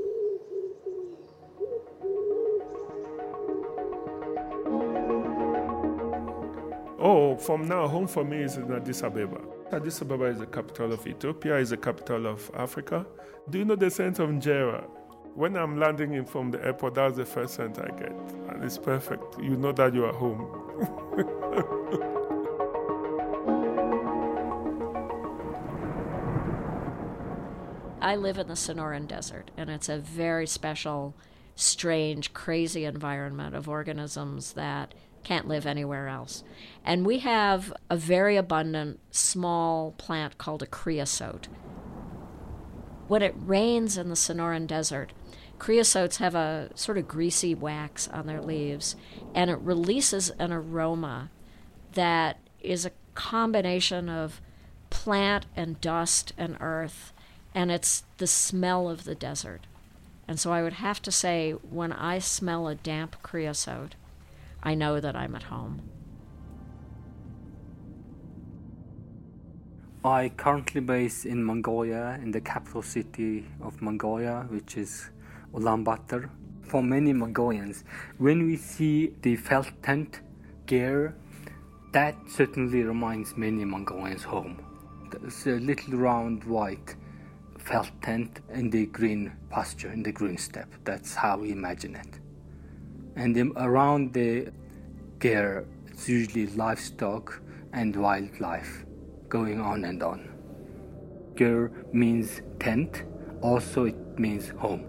Oh, 7.06 7.36
from 7.36 7.68
now, 7.68 7.86
home 7.86 8.06
for 8.06 8.24
me 8.24 8.38
is 8.38 8.56
in 8.56 8.72
Addis 8.72 9.02
Ababa. 9.02 9.38
Addis 9.70 10.00
Ababa 10.00 10.24
is 10.24 10.38
the 10.38 10.46
capital 10.46 10.90
of 10.90 11.06
Ethiopia, 11.06 11.58
is 11.58 11.68
the 11.68 11.76
capital 11.76 12.26
of 12.26 12.50
Africa. 12.54 13.04
Do 13.50 13.58
you 13.58 13.66
know 13.66 13.76
the 13.76 13.90
scent 13.90 14.20
of 14.20 14.30
injera? 14.30 14.88
When 15.34 15.54
I'm 15.54 15.78
landing 15.78 16.14
in 16.14 16.24
from 16.24 16.50
the 16.50 16.64
airport, 16.64 16.94
that's 16.94 17.18
the 17.18 17.26
first 17.26 17.56
scent 17.56 17.78
I 17.78 17.88
get. 17.88 18.16
And 18.48 18.64
it's 18.64 18.78
perfect. 18.78 19.38
You 19.38 19.58
know 19.58 19.72
that 19.72 19.92
you 19.92 20.06
are 20.06 20.14
home. 20.14 20.48
I 28.00 28.16
live 28.16 28.38
in 28.38 28.46
the 28.46 28.54
Sonoran 28.54 29.06
Desert, 29.06 29.50
and 29.58 29.68
it's 29.68 29.90
a 29.90 29.98
very 29.98 30.46
special, 30.46 31.14
strange, 31.54 32.32
crazy 32.32 32.86
environment 32.86 33.54
of 33.54 33.68
organisms 33.68 34.54
that 34.54 34.94
can't 35.24 35.48
live 35.48 35.66
anywhere 35.66 36.08
else. 36.08 36.44
And 36.84 37.06
we 37.06 37.20
have 37.20 37.72
a 37.90 37.96
very 37.96 38.36
abundant 38.36 39.00
small 39.10 39.92
plant 39.92 40.38
called 40.38 40.62
a 40.62 40.66
creosote. 40.66 41.48
When 43.08 43.22
it 43.22 43.34
rains 43.36 43.98
in 43.98 44.08
the 44.08 44.14
Sonoran 44.14 44.66
Desert, 44.66 45.12
creosotes 45.58 46.18
have 46.18 46.34
a 46.34 46.70
sort 46.74 46.98
of 46.98 47.08
greasy 47.08 47.54
wax 47.54 48.08
on 48.08 48.26
their 48.26 48.40
leaves, 48.40 48.96
and 49.34 49.50
it 49.50 49.58
releases 49.58 50.30
an 50.30 50.52
aroma 50.52 51.30
that 51.92 52.38
is 52.60 52.86
a 52.86 52.92
combination 53.14 54.08
of 54.08 54.40
plant 54.90 55.46
and 55.56 55.80
dust 55.80 56.32
and 56.38 56.56
earth 56.60 57.12
and 57.54 57.70
it's 57.70 58.02
the 58.18 58.26
smell 58.26 58.90
of 58.90 59.04
the 59.04 59.14
desert. 59.14 59.66
And 60.26 60.40
so 60.40 60.52
I 60.52 60.62
would 60.62 60.74
have 60.74 61.00
to 61.02 61.12
say, 61.12 61.52
when 61.52 61.92
I 61.92 62.18
smell 62.18 62.66
a 62.66 62.74
damp 62.74 63.22
creosote, 63.22 63.94
I 64.64 64.74
know 64.74 64.98
that 64.98 65.14
I'm 65.14 65.34
at 65.34 65.42
home. 65.42 65.82
I 70.04 70.30
currently 70.36 70.80
base 70.80 71.26
in 71.26 71.44
Mongolia, 71.44 72.18
in 72.22 72.30
the 72.30 72.40
capital 72.40 72.82
city 72.82 73.46
of 73.62 73.80
Mongolia, 73.82 74.46
which 74.48 74.76
is 74.76 75.10
Ulaanbaatar. 75.54 76.30
For 76.62 76.82
many 76.82 77.12
Mongolians, 77.12 77.84
when 78.16 78.46
we 78.46 78.56
see 78.56 79.12
the 79.20 79.36
felt 79.36 79.70
tent 79.82 80.20
ger, 80.66 81.14
that 81.92 82.16
certainly 82.26 82.82
reminds 82.82 83.36
many 83.36 83.64
Mongolians 83.64 84.22
home. 84.22 84.64
It's 85.22 85.46
a 85.46 85.52
little 85.52 85.98
round 85.98 86.42
white 86.44 86.96
felt 87.58 87.90
tent 88.02 88.40
in 88.52 88.70
the 88.70 88.86
green 88.86 89.32
pasture, 89.50 89.90
in 89.90 90.02
the 90.02 90.12
green 90.12 90.38
steppe. 90.38 90.72
That's 90.84 91.14
how 91.14 91.38
we 91.38 91.52
imagine 91.52 91.96
it. 91.96 92.23
And 93.16 93.52
around 93.56 94.12
the 94.12 94.48
ger, 95.20 95.66
it's 95.86 96.08
usually 96.08 96.48
livestock 96.48 97.40
and 97.72 97.94
wildlife 97.94 98.84
going 99.28 99.60
on 99.60 99.84
and 99.84 100.02
on. 100.02 100.28
Ger 101.36 101.70
means 101.92 102.42
tent, 102.58 103.04
also 103.40 103.84
it 103.84 104.18
means 104.18 104.48
home. 104.50 104.84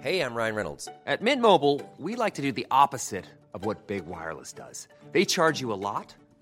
Hey, 0.00 0.20
I'm 0.20 0.34
Ryan 0.34 0.54
Reynolds. 0.54 0.86
At 1.06 1.22
Mint 1.22 1.40
Mobile, 1.40 1.80
we 1.98 2.14
like 2.14 2.34
to 2.34 2.42
do 2.42 2.52
the 2.52 2.66
opposite 2.70 3.24
of 3.54 3.64
what 3.64 3.86
Big 3.86 4.04
Wireless 4.06 4.52
does. 4.52 4.86
They 5.12 5.24
charge 5.24 5.62
you 5.62 5.72
a 5.72 5.80
lot, 5.80 6.14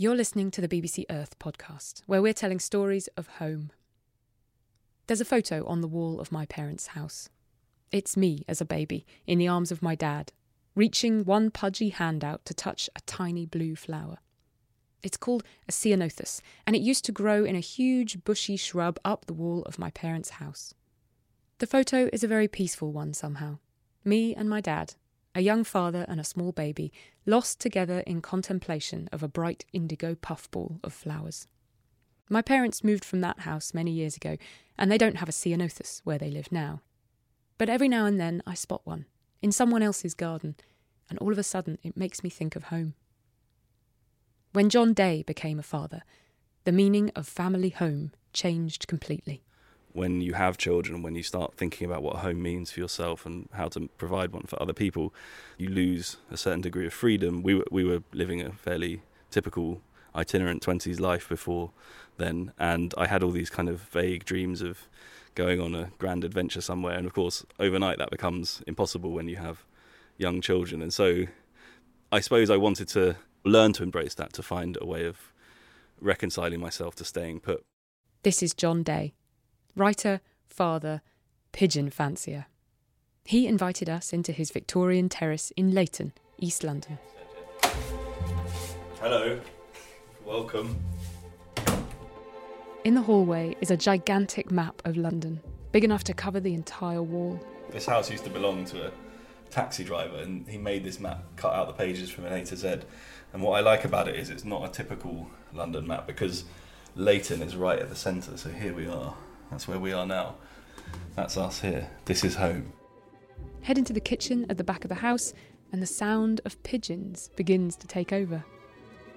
You're 0.00 0.14
listening 0.14 0.52
to 0.52 0.60
the 0.60 0.68
BBC 0.68 1.06
Earth 1.10 1.36
podcast, 1.40 2.02
where 2.06 2.22
we're 2.22 2.32
telling 2.32 2.60
stories 2.60 3.08
of 3.16 3.26
home. 3.26 3.72
There's 5.08 5.20
a 5.20 5.24
photo 5.24 5.66
on 5.66 5.80
the 5.80 5.88
wall 5.88 6.20
of 6.20 6.30
my 6.30 6.46
parents' 6.46 6.88
house. 6.88 7.28
It's 7.90 8.16
me 8.16 8.44
as 8.46 8.60
a 8.60 8.64
baby, 8.64 9.06
in 9.26 9.38
the 9.38 9.48
arms 9.48 9.72
of 9.72 9.82
my 9.82 9.96
dad, 9.96 10.32
reaching 10.76 11.24
one 11.24 11.50
pudgy 11.50 11.88
hand 11.88 12.22
out 12.22 12.44
to 12.44 12.54
touch 12.54 12.88
a 12.94 13.00
tiny 13.06 13.44
blue 13.44 13.74
flower. 13.74 14.18
It's 15.02 15.16
called 15.16 15.42
a 15.68 15.72
ceanothus, 15.72 16.42
and 16.64 16.76
it 16.76 16.82
used 16.82 17.04
to 17.06 17.12
grow 17.12 17.44
in 17.44 17.56
a 17.56 17.60
huge 17.60 18.22
bushy 18.22 18.56
shrub 18.56 19.00
up 19.04 19.26
the 19.26 19.34
wall 19.34 19.62
of 19.62 19.80
my 19.80 19.90
parents' 19.90 20.30
house. 20.30 20.74
The 21.58 21.66
photo 21.66 22.08
is 22.12 22.22
a 22.22 22.28
very 22.28 22.46
peaceful 22.46 22.92
one 22.92 23.12
somehow. 23.14 23.58
Me 24.04 24.32
and 24.32 24.48
my 24.48 24.60
dad, 24.60 24.94
a 25.34 25.40
young 25.40 25.64
father 25.64 26.04
and 26.08 26.20
a 26.20 26.24
small 26.24 26.52
baby, 26.52 26.92
lost 27.26 27.58
together 27.58 28.00
in 28.06 28.22
contemplation 28.22 29.08
of 29.10 29.24
a 29.24 29.28
bright 29.28 29.64
indigo 29.72 30.14
puffball 30.14 30.78
of 30.84 30.92
flowers. 30.92 31.48
My 32.28 32.42
parents 32.42 32.84
moved 32.84 33.04
from 33.04 33.22
that 33.22 33.40
house 33.40 33.74
many 33.74 33.90
years 33.90 34.16
ago, 34.16 34.36
and 34.78 34.90
they 34.90 34.98
don't 34.98 35.16
have 35.16 35.28
a 35.28 35.32
ceanothus 35.32 36.00
where 36.04 36.18
they 36.18 36.30
live 36.30 36.52
now. 36.52 36.80
But 37.56 37.68
every 37.68 37.88
now 37.88 38.06
and 38.06 38.20
then 38.20 38.40
I 38.46 38.54
spot 38.54 38.82
one, 38.84 39.06
in 39.42 39.50
someone 39.50 39.82
else's 39.82 40.14
garden, 40.14 40.54
and 41.10 41.18
all 41.18 41.32
of 41.32 41.38
a 41.38 41.42
sudden 41.42 41.78
it 41.82 41.96
makes 41.96 42.22
me 42.22 42.30
think 42.30 42.54
of 42.54 42.64
home. 42.64 42.94
When 44.52 44.70
Jon 44.70 44.92
Day 44.92 45.24
became 45.26 45.58
a 45.58 45.64
father, 45.64 46.02
the 46.62 46.72
meaning 46.72 47.10
of 47.16 47.26
family 47.26 47.70
home 47.70 48.12
changed 48.32 48.86
completely. 48.86 49.42
When 49.92 50.20
you 50.20 50.34
have 50.34 50.58
children, 50.58 51.02
when 51.02 51.14
you 51.14 51.22
start 51.22 51.54
thinking 51.54 51.86
about 51.86 52.02
what 52.02 52.16
home 52.16 52.42
means 52.42 52.70
for 52.70 52.80
yourself 52.80 53.26
and 53.26 53.48
how 53.52 53.68
to 53.68 53.88
provide 53.98 54.32
one 54.32 54.44
for 54.46 54.60
other 54.62 54.72
people, 54.72 55.14
you 55.56 55.68
lose 55.68 56.18
a 56.30 56.36
certain 56.36 56.60
degree 56.60 56.86
of 56.86 56.92
freedom. 56.92 57.42
We 57.42 57.54
were, 57.54 57.64
we 57.70 57.84
were 57.84 58.02
living 58.12 58.40
a 58.42 58.52
fairly 58.52 59.02
typical 59.30 59.80
itinerant 60.14 60.62
20s 60.62 61.00
life 61.00 61.28
before 61.28 61.70
then, 62.16 62.52
and 62.58 62.92
I 62.98 63.06
had 63.06 63.22
all 63.22 63.30
these 63.30 63.50
kind 63.50 63.68
of 63.68 63.80
vague 63.80 64.24
dreams 64.24 64.62
of 64.62 64.88
going 65.34 65.60
on 65.60 65.74
a 65.74 65.90
grand 65.98 66.24
adventure 66.24 66.60
somewhere. 66.60 66.96
And 66.96 67.06
of 67.06 67.12
course, 67.12 67.46
overnight 67.58 67.98
that 67.98 68.10
becomes 68.10 68.62
impossible 68.66 69.12
when 69.12 69.28
you 69.28 69.36
have 69.36 69.64
young 70.16 70.40
children. 70.40 70.82
And 70.82 70.92
so 70.92 71.26
I 72.10 72.20
suppose 72.20 72.50
I 72.50 72.56
wanted 72.56 72.88
to 72.88 73.16
learn 73.44 73.72
to 73.74 73.82
embrace 73.82 74.14
that, 74.14 74.32
to 74.34 74.42
find 74.42 74.76
a 74.80 74.86
way 74.86 75.06
of 75.06 75.32
reconciling 76.00 76.60
myself 76.60 76.94
to 76.96 77.04
staying 77.04 77.40
put. 77.40 77.64
This 78.24 78.42
is 78.42 78.52
Jon 78.52 78.82
Day, 78.82 79.14
writer, 79.78 80.20
father, 80.48 81.00
pigeon 81.52 81.88
fancier. 81.88 82.46
He 83.24 83.46
invited 83.46 83.88
us 83.88 84.12
into 84.12 84.32
his 84.32 84.50
Victorian 84.50 85.08
terrace 85.08 85.52
in 85.56 85.72
Leyton, 85.72 86.12
East 86.38 86.64
London. 86.64 86.98
Hello, 89.00 89.40
welcome. 90.24 90.76
In 92.84 92.94
the 92.94 93.02
hallway 93.02 93.54
is 93.60 93.70
a 93.70 93.76
gigantic 93.76 94.50
map 94.50 94.82
of 94.84 94.96
London, 94.96 95.40
big 95.70 95.84
enough 95.84 96.02
to 96.04 96.14
cover 96.14 96.40
the 96.40 96.54
entire 96.54 97.02
wall. 97.02 97.38
This 97.70 97.86
house 97.86 98.10
used 98.10 98.24
to 98.24 98.30
belong 98.30 98.64
to 98.66 98.88
a 98.88 98.90
taxi 99.50 99.84
driver, 99.84 100.16
and 100.16 100.48
he 100.48 100.58
made 100.58 100.82
this 100.82 100.98
map, 100.98 101.22
cut 101.36 101.52
out 101.54 101.68
the 101.68 101.74
pages 101.74 102.10
from 102.10 102.24
an 102.24 102.32
A 102.32 102.44
to 102.46 102.56
Z. 102.56 102.80
And 103.32 103.42
what 103.42 103.52
I 103.52 103.60
like 103.60 103.84
about 103.84 104.08
it 104.08 104.16
is 104.16 104.30
it's 104.30 104.44
not 104.44 104.64
a 104.64 104.68
typical 104.72 105.28
London 105.52 105.86
map 105.86 106.06
because 106.06 106.44
Leyton 106.96 107.42
is 107.42 107.54
right 107.54 107.78
at 107.78 107.90
the 107.90 107.96
centre. 107.96 108.36
So 108.36 108.48
here 108.50 108.74
we 108.74 108.88
are. 108.88 109.14
That's 109.50 109.66
where 109.66 109.78
we 109.78 109.92
are 109.92 110.06
now. 110.06 110.36
That's 111.16 111.36
us 111.36 111.60
here. 111.60 111.90
This 112.04 112.24
is 112.24 112.36
home. 112.36 112.72
Head 113.62 113.78
into 113.78 113.92
the 113.92 114.00
kitchen 114.00 114.46
at 114.48 114.56
the 114.56 114.64
back 114.64 114.84
of 114.84 114.88
the 114.88 114.96
house, 114.96 115.34
and 115.72 115.82
the 115.82 115.86
sound 115.86 116.40
of 116.44 116.62
pigeons 116.62 117.30
begins 117.36 117.76
to 117.76 117.86
take 117.86 118.12
over. 118.12 118.44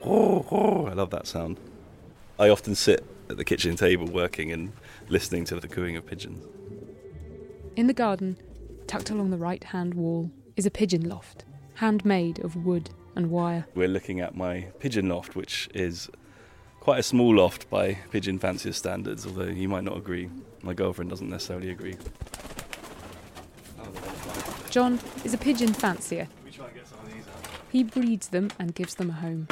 Oh, 0.03 0.45
oh, 0.51 0.87
I 0.87 0.93
love 0.93 1.09
that 1.11 1.27
sound. 1.27 1.59
I 2.39 2.49
often 2.49 2.75
sit 2.75 3.05
at 3.29 3.37
the 3.37 3.45
kitchen 3.45 3.75
table 3.75 4.07
working 4.07 4.51
and 4.51 4.73
listening 5.09 5.45
to 5.45 5.59
the 5.59 5.67
cooing 5.67 5.95
of 5.95 6.05
pigeons. 6.05 6.43
In 7.75 7.87
the 7.87 7.93
garden, 7.93 8.37
tucked 8.87 9.09
along 9.09 9.29
the 9.29 9.37
right 9.37 9.63
hand 9.63 9.93
wall, 9.93 10.31
is 10.57 10.65
a 10.65 10.71
pigeon 10.71 11.07
loft, 11.07 11.45
handmade 11.75 12.39
of 12.43 12.55
wood 12.55 12.89
and 13.15 13.29
wire. 13.29 13.65
We're 13.75 13.87
looking 13.87 14.19
at 14.19 14.35
my 14.35 14.67
pigeon 14.79 15.07
loft, 15.07 15.35
which 15.35 15.69
is 15.73 16.09
quite 16.81 16.99
a 16.99 17.03
small 17.03 17.35
loft 17.35 17.69
by 17.69 17.93
pigeon 18.09 18.39
fancier 18.39 18.73
standards, 18.73 19.25
although 19.25 19.45
you 19.45 19.69
might 19.69 19.83
not 19.83 19.95
agree. 19.95 20.29
My 20.63 20.73
girlfriend 20.73 21.09
doesn't 21.09 21.29
necessarily 21.29 21.69
agree. 21.69 21.95
Jon 24.69 24.99
is 25.23 25.33
a 25.33 25.37
pigeon 25.37 25.73
fancier. 25.73 26.27
He 27.71 27.83
breeds 27.83 28.29
them 28.29 28.49
and 28.59 28.75
gives 28.75 28.95
them 28.95 29.11
a 29.11 29.13
home. 29.13 29.47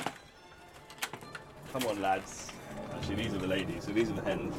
Come 1.71 1.86
on, 1.86 2.01
lads. 2.01 2.51
Actually, 2.95 3.15
these 3.15 3.33
are 3.33 3.38
the 3.38 3.48
ladies, 3.48 3.86
so 3.86 3.91
these 3.91 4.09
are 4.09 4.13
the 4.13 4.24
hens. 4.24 4.55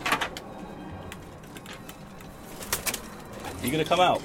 Are 3.60 3.66
you 3.66 3.72
going 3.72 3.84
to 3.84 3.88
come 3.88 4.00
out? 4.00 4.22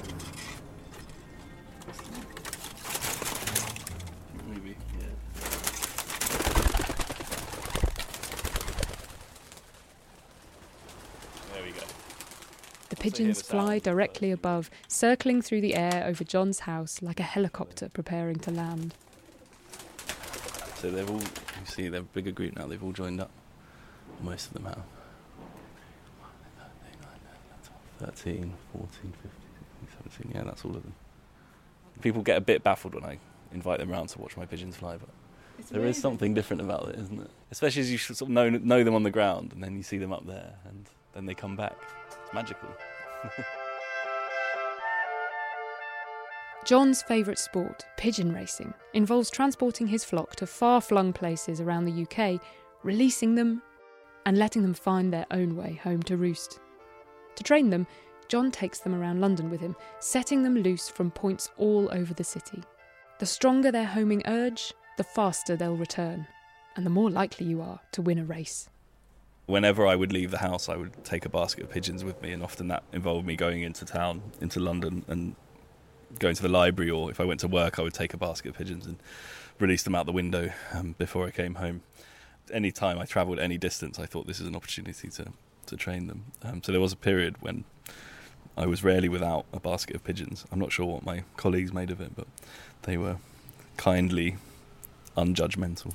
Pigeons 13.12 13.42
fly 13.42 13.78
directly 13.78 14.30
above, 14.32 14.70
circling 14.88 15.40
through 15.42 15.60
the 15.60 15.74
air 15.74 16.04
over 16.06 16.24
Jon's 16.24 16.60
house 16.60 17.00
like 17.02 17.20
a 17.20 17.22
helicopter 17.24 17.88
preparing 17.88 18.36
to 18.40 18.50
land. 18.50 18.94
So 20.76 20.90
they've 20.90 21.08
all, 21.08 21.20
you 21.20 21.66
see, 21.66 21.88
they're 21.88 22.00
a 22.00 22.04
bigger 22.04 22.32
group 22.32 22.56
now. 22.56 22.66
They've 22.66 22.82
all 22.82 22.92
joined 22.92 23.20
up. 23.20 23.30
Most 24.22 24.48
of 24.48 24.54
them 24.54 24.64
have. 24.64 24.82
13, 27.98 28.52
14, 28.72 28.88
15, 28.90 29.12
16, 29.12 29.98
17. 30.28 30.32
Yeah, 30.34 30.44
that's 30.44 30.64
all 30.64 30.76
of 30.76 30.82
them. 30.82 30.94
People 32.02 32.22
get 32.22 32.36
a 32.36 32.40
bit 32.42 32.62
baffled 32.62 32.94
when 32.94 33.04
I 33.04 33.18
invite 33.52 33.78
them 33.78 33.90
around 33.90 34.08
to 34.08 34.20
watch 34.20 34.36
my 34.36 34.44
pigeons 34.44 34.76
fly, 34.76 34.96
but 34.98 35.08
It's 35.58 35.70
there 35.70 35.80
is 35.80 35.84
amazing. 35.86 36.02
something 36.02 36.34
different 36.34 36.60
about 36.60 36.90
it, 36.90 36.98
isn't 36.98 37.20
it? 37.22 37.30
Especially 37.50 37.80
as 37.80 37.90
you 37.90 37.96
sort 37.96 38.20
of 38.20 38.28
know, 38.28 38.50
know 38.50 38.84
them 38.84 38.94
on 38.94 39.02
the 39.02 39.10
ground 39.10 39.52
and 39.54 39.62
then 39.62 39.76
you 39.76 39.82
see 39.82 39.96
them 39.96 40.12
up 40.12 40.26
there 40.26 40.52
and 40.68 40.84
then 41.14 41.24
they 41.24 41.34
come 41.34 41.56
back. 41.56 41.74
It's 42.22 42.34
magical. 42.34 42.68
Jon's 46.66 47.00
favourite 47.02 47.38
sport, 47.38 47.86
pigeon 47.96 48.32
racing, 48.32 48.74
involves 48.92 49.30
transporting 49.30 49.86
his 49.86 50.04
flock 50.04 50.34
to 50.36 50.48
far 50.48 50.80
flung 50.80 51.12
places 51.12 51.60
around 51.60 51.84
the 51.84 52.02
UK, 52.02 52.40
releasing 52.82 53.36
them, 53.36 53.62
and 54.24 54.36
letting 54.36 54.62
them 54.62 54.74
find 54.74 55.12
their 55.12 55.26
own 55.30 55.54
way 55.54 55.80
home 55.84 56.02
to 56.02 56.16
roost. 56.16 56.58
To 57.36 57.44
train 57.44 57.70
them, 57.70 57.86
John 58.28 58.50
takes 58.50 58.80
them 58.80 58.94
around 58.94 59.20
London 59.20 59.48
with 59.48 59.60
him, 59.60 59.76
setting 60.00 60.42
them 60.42 60.56
loose 60.56 60.88
from 60.88 61.12
points 61.12 61.50
all 61.56 61.88
over 61.92 62.12
the 62.12 62.24
city. 62.24 62.62
The 63.20 63.26
stronger 63.26 63.70
their 63.70 63.86
homing 63.86 64.22
urge, 64.26 64.74
the 64.96 65.04
faster 65.04 65.54
they'll 65.54 65.76
return, 65.76 66.26
and 66.74 66.84
the 66.84 66.90
more 66.90 67.10
likely 67.10 67.46
you 67.46 67.62
are 67.62 67.80
to 67.92 68.02
win 68.02 68.18
a 68.18 68.24
race. 68.24 68.68
Whenever 69.46 69.86
I 69.86 69.94
would 69.94 70.12
leave 70.12 70.32
the 70.32 70.38
house, 70.38 70.68
I 70.68 70.76
would 70.76 71.04
take 71.04 71.24
a 71.24 71.28
basket 71.28 71.64
of 71.64 71.70
pigeons 71.70 72.02
with 72.02 72.20
me, 72.20 72.32
and 72.32 72.42
often 72.42 72.66
that 72.68 72.82
involved 72.92 73.26
me 73.26 73.36
going 73.36 73.62
into 73.62 73.84
town, 73.84 74.22
into 74.40 74.58
London, 74.58 75.04
and 75.06 75.36
going 76.18 76.34
to 76.34 76.42
the 76.42 76.48
library, 76.48 76.90
or 76.90 77.10
if 77.10 77.20
I 77.20 77.24
went 77.24 77.40
to 77.40 77.48
work, 77.48 77.78
I 77.78 77.82
would 77.82 77.94
take 77.94 78.12
a 78.12 78.16
basket 78.16 78.50
of 78.50 78.56
pigeons 78.56 78.86
and 78.86 78.96
release 79.60 79.84
them 79.84 79.94
out 79.94 80.06
the 80.06 80.12
window 80.12 80.50
um, 80.72 80.96
before 80.98 81.26
I 81.26 81.30
came 81.30 81.56
home. 81.56 81.82
Any 82.52 82.72
time 82.72 82.98
I 82.98 83.04
travelled 83.04 83.38
any 83.38 83.56
distance, 83.56 83.98
I 83.98 84.06
thought 84.06 84.26
this 84.26 84.40
is 84.40 84.46
an 84.46 84.56
opportunity 84.56 85.08
to, 85.10 85.32
to 85.66 85.76
train 85.76 86.08
them. 86.08 86.24
Um, 86.42 86.62
so 86.62 86.72
there 86.72 86.80
was 86.80 86.92
a 86.92 86.96
period 86.96 87.36
when 87.40 87.64
I 88.56 88.66
was 88.66 88.82
rarely 88.82 89.08
without 89.08 89.46
a 89.52 89.60
basket 89.60 89.94
of 89.94 90.02
pigeons. 90.02 90.44
I'm 90.50 90.58
not 90.58 90.72
sure 90.72 90.86
what 90.86 91.04
my 91.04 91.24
colleagues 91.36 91.72
made 91.72 91.90
of 91.90 92.00
it, 92.00 92.16
but 92.16 92.26
they 92.82 92.96
were 92.96 93.16
kindly 93.76 94.38
unjudgmental. 95.16 95.94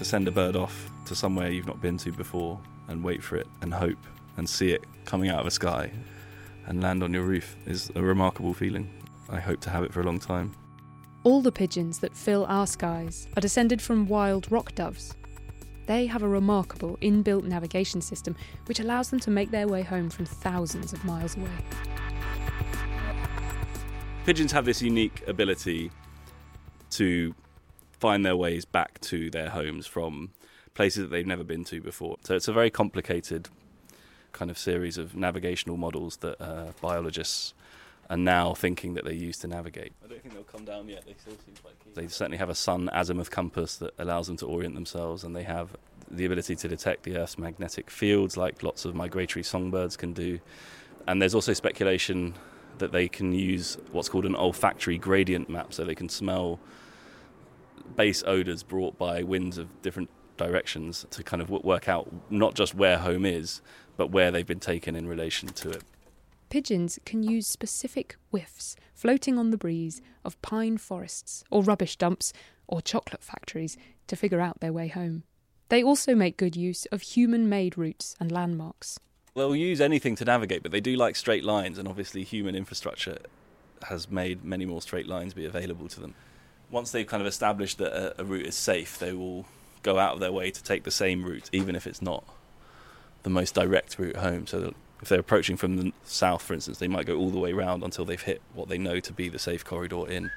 To 0.00 0.04
send 0.06 0.26
a 0.28 0.30
bird 0.30 0.56
off 0.56 0.90
to 1.04 1.14
somewhere 1.14 1.50
you've 1.50 1.66
not 1.66 1.82
been 1.82 1.98
to 1.98 2.10
before 2.10 2.58
and 2.88 3.04
wait 3.04 3.22
for 3.22 3.36
it 3.36 3.46
and 3.60 3.74
hope 3.74 3.98
and 4.38 4.48
see 4.48 4.72
it 4.72 4.82
coming 5.04 5.28
out 5.28 5.40
of 5.40 5.44
the 5.44 5.50
sky 5.50 5.92
and 6.64 6.82
land 6.82 7.02
on 7.02 7.12
your 7.12 7.24
roof 7.24 7.54
is 7.66 7.92
a 7.94 8.02
remarkable 8.02 8.54
feeling. 8.54 8.90
I 9.28 9.40
hope 9.40 9.60
to 9.60 9.68
have 9.68 9.84
it 9.84 9.92
for 9.92 10.00
a 10.00 10.04
long 10.04 10.18
time. 10.18 10.52
All 11.22 11.42
the 11.42 11.52
pigeons 11.52 11.98
that 11.98 12.16
fill 12.16 12.46
our 12.46 12.66
skies 12.66 13.28
are 13.36 13.42
descended 13.42 13.82
from 13.82 14.08
wild 14.08 14.50
rock 14.50 14.74
doves. 14.74 15.14
They 15.84 16.06
have 16.06 16.22
a 16.22 16.28
remarkable 16.28 16.96
inbuilt 17.02 17.44
navigation 17.44 18.00
system 18.00 18.36
which 18.64 18.80
allows 18.80 19.10
them 19.10 19.20
to 19.20 19.30
make 19.30 19.50
their 19.50 19.68
way 19.68 19.82
home 19.82 20.08
from 20.08 20.24
thousands 20.24 20.94
of 20.94 21.04
miles 21.04 21.36
away. 21.36 21.50
Pigeons 24.24 24.52
have 24.52 24.64
this 24.64 24.80
unique 24.80 25.22
ability 25.28 25.90
to 26.92 27.34
find 28.00 28.24
their 28.24 28.36
ways 28.36 28.64
back 28.64 29.00
to 29.02 29.30
their 29.30 29.50
homes 29.50 29.86
from 29.86 30.30
places 30.74 31.02
that 31.02 31.10
they've 31.10 31.26
never 31.26 31.44
been 31.44 31.64
to 31.64 31.80
before. 31.80 32.16
So 32.24 32.34
it's 32.34 32.48
a 32.48 32.52
very 32.52 32.70
complicated 32.70 33.48
kind 34.32 34.50
of 34.50 34.58
series 34.58 34.96
of 34.96 35.14
navigational 35.14 35.76
models 35.76 36.16
that 36.18 36.40
uh, 36.40 36.72
biologists 36.80 37.52
are 38.08 38.16
now 38.16 38.54
thinking 38.54 38.94
that 38.94 39.04
they 39.04 39.12
use 39.12 39.38
to 39.38 39.46
navigate. 39.46 39.92
I 40.04 40.08
don't 40.08 40.22
think 40.22 40.34
they'll 40.34 40.42
come 40.44 40.64
down 40.64 40.88
yet. 40.88 41.04
They 41.06 41.14
still 41.18 41.34
seem 41.44 41.54
quite 41.62 41.78
keen. 41.84 41.92
They 41.94 42.08
certainly 42.08 42.38
have 42.38 42.48
a 42.48 42.54
sun 42.54 42.88
azimuth 42.92 43.30
compass 43.30 43.76
that 43.76 43.92
allows 43.98 44.26
them 44.26 44.36
to 44.38 44.46
orient 44.46 44.74
themselves, 44.74 45.22
and 45.22 45.36
they 45.36 45.44
have 45.44 45.76
the 46.10 46.24
ability 46.24 46.56
to 46.56 46.68
detect 46.68 47.04
the 47.04 47.16
Earth's 47.16 47.38
magnetic 47.38 47.90
fields, 47.90 48.36
like 48.36 48.62
lots 48.62 48.84
of 48.84 48.94
migratory 48.94 49.44
songbirds 49.44 49.96
can 49.96 50.12
do. 50.12 50.40
And 51.06 51.20
there's 51.20 51.34
also 51.34 51.52
speculation 51.52 52.34
that 52.78 52.92
they 52.92 53.08
can 53.08 53.32
use 53.32 53.76
what's 53.92 54.08
called 54.08 54.26
an 54.26 54.34
olfactory 54.34 54.98
gradient 54.98 55.48
map, 55.48 55.72
so 55.72 55.84
they 55.84 55.94
can 55.94 56.08
smell 56.08 56.58
base 57.96 58.22
odors 58.26 58.62
brought 58.62 58.98
by 58.98 59.22
winds 59.22 59.58
of 59.58 59.82
different 59.82 60.10
directions 60.36 61.06
to 61.10 61.22
kind 61.22 61.42
of 61.42 61.50
work 61.50 61.88
out 61.88 62.10
not 62.30 62.54
just 62.54 62.74
where 62.74 62.98
home 62.98 63.26
is, 63.26 63.60
but 63.96 64.10
where 64.10 64.30
they've 64.30 64.46
been 64.46 64.60
taken 64.60 64.96
in 64.96 65.06
relation 65.06 65.48
to 65.48 65.70
it. 65.70 65.82
Pigeons 66.48 66.98
can 67.04 67.22
use 67.22 67.46
specific 67.46 68.16
whiffs 68.30 68.74
floating 68.94 69.38
on 69.38 69.50
the 69.50 69.58
breeze 69.58 70.00
of 70.24 70.40
pine 70.42 70.78
forests 70.78 71.44
or 71.50 71.62
rubbish 71.62 71.96
dumps 71.96 72.32
or 72.66 72.80
chocolate 72.80 73.22
factories 73.22 73.76
to 74.06 74.16
figure 74.16 74.40
out 74.40 74.60
their 74.60 74.72
way 74.72 74.88
home. 74.88 75.22
They 75.68 75.82
also 75.84 76.16
make 76.16 76.36
good 76.36 76.56
use 76.56 76.86
of 76.86 77.02
human 77.02 77.48
made 77.48 77.78
routes 77.78 78.16
and 78.18 78.32
landmarks. 78.32 78.98
They'll 79.36 79.54
use 79.54 79.80
anything 79.80 80.16
to 80.16 80.24
navigate, 80.24 80.62
but 80.64 80.72
they 80.72 80.80
do 80.80 80.96
like 80.96 81.14
straight 81.14 81.44
lines, 81.44 81.78
and 81.78 81.86
obviously, 81.86 82.24
human 82.24 82.56
infrastructure 82.56 83.18
has 83.84 84.10
made 84.10 84.44
many 84.44 84.66
more 84.66 84.82
straight 84.82 85.06
lines 85.06 85.34
be 85.34 85.44
available 85.44 85.86
to 85.88 86.00
them. 86.00 86.14
Once 86.70 86.92
they've 86.92 87.06
kind 87.06 87.20
of 87.20 87.26
established 87.26 87.78
that 87.78 87.92
a, 87.92 88.20
a 88.22 88.24
route 88.24 88.46
is 88.46 88.54
safe, 88.54 88.98
they 88.98 89.12
will 89.12 89.44
go 89.82 89.98
out 89.98 90.14
of 90.14 90.20
their 90.20 90.32
way 90.32 90.50
to 90.50 90.62
take 90.62 90.84
the 90.84 90.90
same 90.90 91.24
route, 91.24 91.48
even 91.52 91.74
if 91.74 91.86
it's 91.86 92.02
not 92.02 92.24
the 93.22 93.30
most 93.30 93.54
direct 93.54 93.98
route 93.98 94.16
home. 94.16 94.46
So 94.46 94.72
if 95.02 95.08
they're 95.08 95.20
approaching 95.20 95.56
from 95.56 95.76
the 95.76 95.92
south, 96.04 96.42
for 96.42 96.54
instance, 96.54 96.78
they 96.78 96.88
might 96.88 97.06
go 97.06 97.16
all 97.16 97.30
the 97.30 97.38
way 97.38 97.52
round 97.52 97.82
until 97.82 98.04
they've 98.04 98.20
hit 98.20 98.40
what 98.54 98.68
they 98.68 98.78
know 98.78 99.00
to 99.00 99.12
be 99.12 99.28
the 99.28 99.38
safe 99.38 99.64
corridor 99.64 100.08
in. 100.08 100.30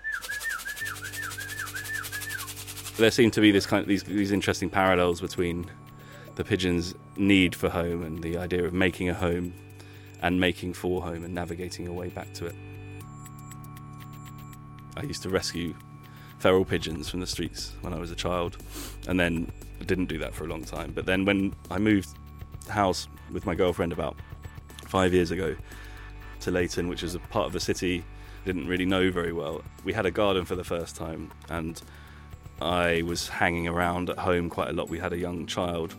There 2.97 3.11
seem 3.11 3.31
to 3.31 3.41
be 3.41 3.51
this 3.51 3.65
kind 3.65 3.81
of 3.81 3.87
these, 3.87 4.03
these 4.03 4.31
interesting 4.31 4.69
parallels 4.69 5.19
between 5.19 5.69
the 6.35 6.43
pigeon's 6.43 6.95
need 7.17 7.55
for 7.55 7.69
home 7.69 8.03
and 8.03 8.23
the 8.23 8.37
idea 8.37 8.63
of 8.63 8.73
making 8.73 9.09
a 9.09 9.13
home 9.13 9.53
and 10.21 10.39
making 10.39 10.73
for 10.73 11.01
home 11.01 11.23
and 11.23 11.33
navigating 11.33 11.85
your 11.85 11.93
way 11.93 12.09
back 12.09 12.33
to 12.33 12.45
it. 12.45 12.55
I 14.95 15.03
used 15.03 15.23
to 15.23 15.29
rescue 15.29 15.75
feral 16.43 16.65
pigeons 16.65 17.09
from 17.09 17.21
the 17.21 17.25
streets 17.25 17.71
when 17.79 17.93
I 17.93 17.97
was 17.97 18.11
a 18.11 18.15
child, 18.15 18.57
and 19.07 19.17
then 19.17 19.49
I 19.79 19.85
didn't 19.85 20.07
do 20.07 20.17
that 20.17 20.33
for 20.33 20.43
a 20.43 20.47
long 20.47 20.65
time. 20.65 20.91
But 20.93 21.05
then 21.05 21.23
when 21.23 21.55
I 21.71 21.77
moved 21.77 22.09
house 22.67 23.07
with 23.31 23.45
my 23.45 23.55
girlfriend 23.55 23.93
about 23.93 24.17
five 24.85 25.13
years 25.13 25.31
ago 25.31 25.55
to 26.41 26.51
Leyton, 26.51 26.89
which 26.89 27.01
is 27.01 27.15
a 27.15 27.19
part 27.19 27.45
of 27.45 27.53
the 27.53 27.61
city 27.61 28.03
I 28.41 28.45
didn't 28.45 28.67
really 28.67 28.85
know 28.85 29.09
very 29.09 29.31
well, 29.31 29.61
we 29.85 29.93
had 29.93 30.05
a 30.05 30.11
garden 30.11 30.43
for 30.43 30.57
the 30.57 30.65
first 30.65 30.97
time, 30.97 31.31
and 31.47 31.81
I 32.61 33.03
was 33.03 33.29
hanging 33.29 33.69
around 33.69 34.09
at 34.09 34.17
home 34.17 34.49
quite 34.49 34.67
a 34.67 34.73
lot. 34.73 34.89
We 34.89 34.99
had 34.99 35.13
a 35.13 35.17
young 35.17 35.45
child. 35.45 35.95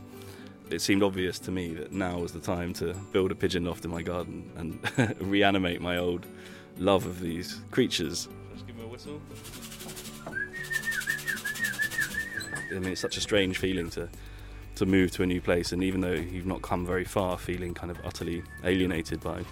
It 0.68 0.82
seemed 0.82 1.02
obvious 1.02 1.38
to 1.38 1.52
me 1.52 1.72
that 1.72 1.90
now 1.90 2.18
was 2.18 2.32
the 2.32 2.40
time 2.40 2.74
to 2.74 2.92
build 3.12 3.30
a 3.32 3.34
pigeon 3.34 3.64
loft 3.64 3.86
in 3.86 3.90
my 3.90 4.02
garden 4.02 4.52
and 4.56 5.16
reanimate 5.26 5.80
my 5.80 5.96
old 5.96 6.26
love 6.76 7.06
of 7.06 7.20
these 7.20 7.62
creatures. 7.70 8.28
Just 8.52 8.66
give 8.66 8.76
me 8.76 8.84
a 8.84 8.88
whistle. 8.88 9.22
I 12.74 12.78
mean, 12.78 12.92
it's 12.92 13.00
such 13.00 13.16
a 13.16 13.20
strange 13.20 13.58
feeling 13.58 13.90
to 13.90 14.08
to 14.76 14.86
move 14.86 15.12
to 15.12 15.22
a 15.22 15.26
new 15.26 15.40
place, 15.40 15.70
and 15.72 15.84
even 15.84 16.00
though 16.00 16.12
you've 16.12 16.46
not 16.46 16.62
come 16.62 16.84
very 16.84 17.04
far, 17.04 17.38
feeling 17.38 17.74
kind 17.74 17.92
of 17.92 17.98
utterly 18.04 18.42
alienated 18.64 19.20
by 19.20 19.44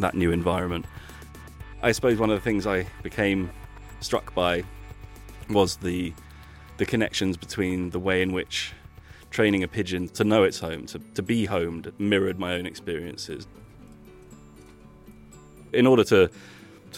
that 0.00 0.14
new 0.14 0.32
environment. 0.32 0.84
I 1.80 1.92
suppose 1.92 2.18
one 2.18 2.30
of 2.30 2.36
the 2.36 2.42
things 2.42 2.66
I 2.66 2.86
became 3.02 3.50
struck 4.00 4.34
by 4.34 4.64
was 5.48 5.76
the 5.76 6.12
the 6.78 6.86
connections 6.86 7.36
between 7.36 7.90
the 7.90 7.98
way 7.98 8.22
in 8.22 8.32
which 8.32 8.72
training 9.30 9.62
a 9.62 9.68
pigeon 9.68 10.08
to 10.08 10.24
know 10.24 10.44
its 10.44 10.58
home, 10.58 10.86
to, 10.86 10.98
to 11.14 11.22
be 11.22 11.44
homed, 11.44 11.92
mirrored 11.98 12.38
my 12.38 12.54
own 12.54 12.66
experiences. 12.66 13.46
In 15.72 15.86
order 15.86 16.04
to 16.04 16.30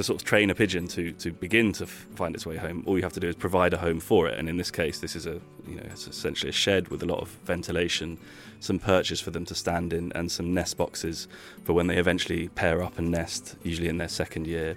to 0.00 0.04
sort 0.04 0.18
of 0.18 0.26
train 0.26 0.48
a 0.48 0.54
pigeon 0.54 0.88
to, 0.88 1.12
to 1.12 1.30
begin 1.30 1.74
to 1.74 1.84
f- 1.84 2.06
find 2.14 2.34
its 2.34 2.46
way 2.46 2.56
home, 2.56 2.82
all 2.86 2.96
you 2.96 3.02
have 3.02 3.12
to 3.12 3.20
do 3.20 3.28
is 3.28 3.36
provide 3.36 3.74
a 3.74 3.76
home 3.76 4.00
for 4.00 4.26
it. 4.26 4.38
And 4.38 4.48
in 4.48 4.56
this 4.56 4.70
case, 4.70 4.98
this 4.98 5.14
is 5.14 5.26
a 5.26 5.38
you 5.68 5.74
know 5.74 5.82
it's 5.90 6.06
essentially 6.06 6.48
a 6.48 6.52
shed 6.52 6.88
with 6.88 7.02
a 7.02 7.06
lot 7.06 7.20
of 7.20 7.28
ventilation, 7.44 8.18
some 8.60 8.78
perches 8.78 9.20
for 9.20 9.30
them 9.30 9.44
to 9.44 9.54
stand 9.54 9.92
in, 9.92 10.10
and 10.14 10.32
some 10.32 10.54
nest 10.54 10.78
boxes 10.78 11.28
for 11.64 11.74
when 11.74 11.86
they 11.86 11.98
eventually 11.98 12.48
pair 12.48 12.82
up 12.82 12.98
and 12.98 13.10
nest, 13.10 13.56
usually 13.62 13.88
in 13.88 13.98
their 13.98 14.08
second 14.08 14.46
year. 14.46 14.74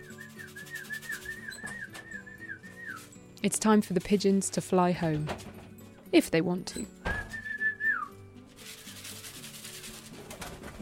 It's 3.44 3.58
time 3.58 3.82
for 3.82 3.94
the 3.94 4.02
pigeons 4.02 4.50
to 4.50 4.60
fly 4.60 4.92
home, 4.92 5.30
if 6.12 6.32
they 6.32 6.42
want 6.42 6.68
to. 6.68 6.82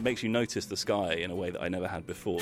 makes 0.00 0.24
you 0.24 0.28
notice 0.30 0.66
the 0.66 0.76
sky 0.76 1.12
in 1.12 1.30
a 1.30 1.36
way 1.36 1.50
that 1.50 1.62
I 1.62 1.68
never 1.68 1.86
had 1.86 2.08
before. 2.08 2.40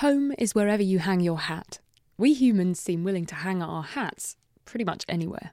Home 0.00 0.32
is 0.38 0.54
wherever 0.54 0.82
you 0.82 0.98
hang 0.98 1.20
your 1.20 1.40
hat, 1.40 1.78
we 2.16 2.32
humans 2.32 2.80
seem 2.80 3.04
willing 3.04 3.26
to 3.26 3.34
hang 3.34 3.62
our 3.62 3.82
hats 3.82 4.34
pretty 4.64 4.82
much 4.84 5.04
anywhere. 5.10 5.52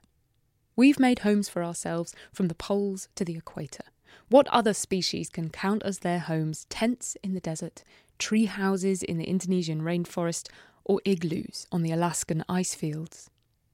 We've 0.74 0.98
made 0.98 1.18
homes 1.18 1.50
for 1.50 1.62
ourselves 1.62 2.14
from 2.32 2.48
the 2.48 2.54
poles 2.54 3.10
to 3.16 3.26
the 3.26 3.36
equator. 3.36 3.84
What 4.30 4.48
other 4.48 4.72
species 4.72 5.28
can 5.28 5.50
count 5.50 5.82
as 5.84 5.98
their 5.98 6.20
homes 6.20 6.64
tents 6.70 7.14
in 7.22 7.34
the 7.34 7.40
desert, 7.40 7.84
tree 8.18 8.46
houses 8.46 9.02
in 9.02 9.18
the 9.18 9.28
Indonesian 9.28 9.82
rainforest, 9.82 10.48
or 10.82 11.02
igloos 11.04 11.66
on 11.70 11.82
the 11.82 11.92
Alaskan 11.92 12.42
ice 12.48 12.74
fields? 12.74 13.28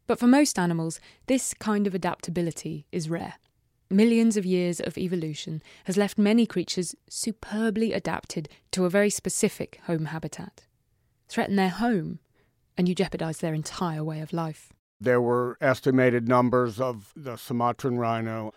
But 0.09 0.19
for 0.19 0.27
most 0.27 0.59
animals, 0.59 0.99
this 1.29 1.55
kind 1.55 1.87
of 1.87 1.95
adaptability 1.95 2.85
is 2.91 3.09
rare. 3.09 3.35
Millions 3.95 4.37
of 4.37 4.45
years 4.45 4.81
of 4.81 4.99
evolution 4.99 5.63
has 5.85 5.97
left 5.97 6.19
many 6.19 6.47
creatures 6.47 6.97
superbly 7.09 7.93
adapted 7.93 8.49
to 8.73 8.85
a 8.85 8.91
very 8.91 9.09
specific 9.09 9.79
home 9.87 10.07
habitat. 10.07 10.67
Threaten 11.29 11.55
their 11.55 11.69
home, 11.69 12.19
and 12.77 12.89
you 12.89 12.95
jeopardize 12.97 13.39
their 13.39 13.55
entire 13.55 14.03
way 14.03 14.19
of 14.19 14.33
life. 14.33 14.73
There 15.01 15.21
were 15.21 15.57
estimated 15.61 16.27
numbers 16.27 16.81
of 16.81 17.13
the 17.15 17.37
Sumatran 17.37 17.97
rhino, 17.97 18.53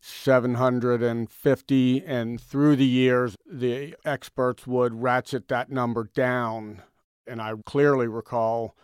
750, 0.00 2.04
and 2.04 2.40
through 2.40 2.74
the 2.74 2.84
years, 2.84 3.36
the 3.48 3.94
experts 4.04 4.66
would 4.66 5.00
ratchet 5.00 5.46
that 5.46 5.70
number 5.70 6.10
down. 6.16 6.82
And 7.28 7.40
I 7.40 7.52
clearly 7.64 8.08
recall 8.08 8.74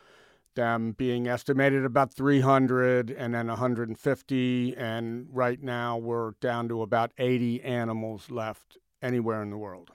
them 0.57 0.93
being 0.93 1.29
estimated 1.29 1.85
about 1.85 2.13
300 2.13 3.11
and 3.11 3.35
then 3.35 3.47
150, 3.47 4.77
and 4.77 5.29
right 5.31 5.63
now 5.63 5.97
we're 5.97 6.33
down 6.41 6.69
to 6.69 6.83
about 6.83 7.13
80 7.17 7.63
animals 7.63 8.31
left 8.31 8.77
anywhere 9.01 9.43
in 9.43 9.51
the 9.51 9.57
world. 9.57 9.93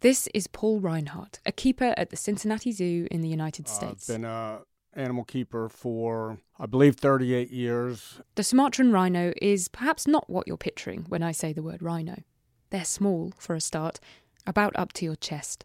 This 0.00 0.28
is 0.32 0.46
Paul 0.46 0.80
Reinhardt, 0.80 1.40
a 1.44 1.52
keeper 1.52 1.92
at 1.96 2.10
the 2.10 2.16
Cincinnati 2.16 2.72
Zoo 2.72 3.06
in 3.10 3.20
the 3.20 3.28
United 3.28 3.68
States. 3.68 4.08
I've 4.08 4.14
been 4.14 4.24
a 4.24 4.60
animal 4.94 5.24
keeper 5.24 5.68
for, 5.68 6.38
I 6.58 6.66
believe, 6.66 6.96
38 6.96 7.50
years. 7.50 8.20
The 8.34 8.42
Sumatran 8.42 8.92
rhino 8.92 9.32
is 9.40 9.68
perhaps 9.68 10.06
not 10.06 10.28
what 10.30 10.46
you're 10.46 10.56
picturing 10.56 11.04
when 11.08 11.22
I 11.22 11.32
say 11.32 11.52
the 11.52 11.62
word 11.62 11.82
rhino. 11.82 12.22
They're 12.70 12.84
small, 12.84 13.32
for 13.38 13.54
a 13.54 13.60
start, 13.60 14.00
about 14.46 14.76
up 14.76 14.92
to 14.94 15.04
your 15.04 15.16
chest, 15.16 15.64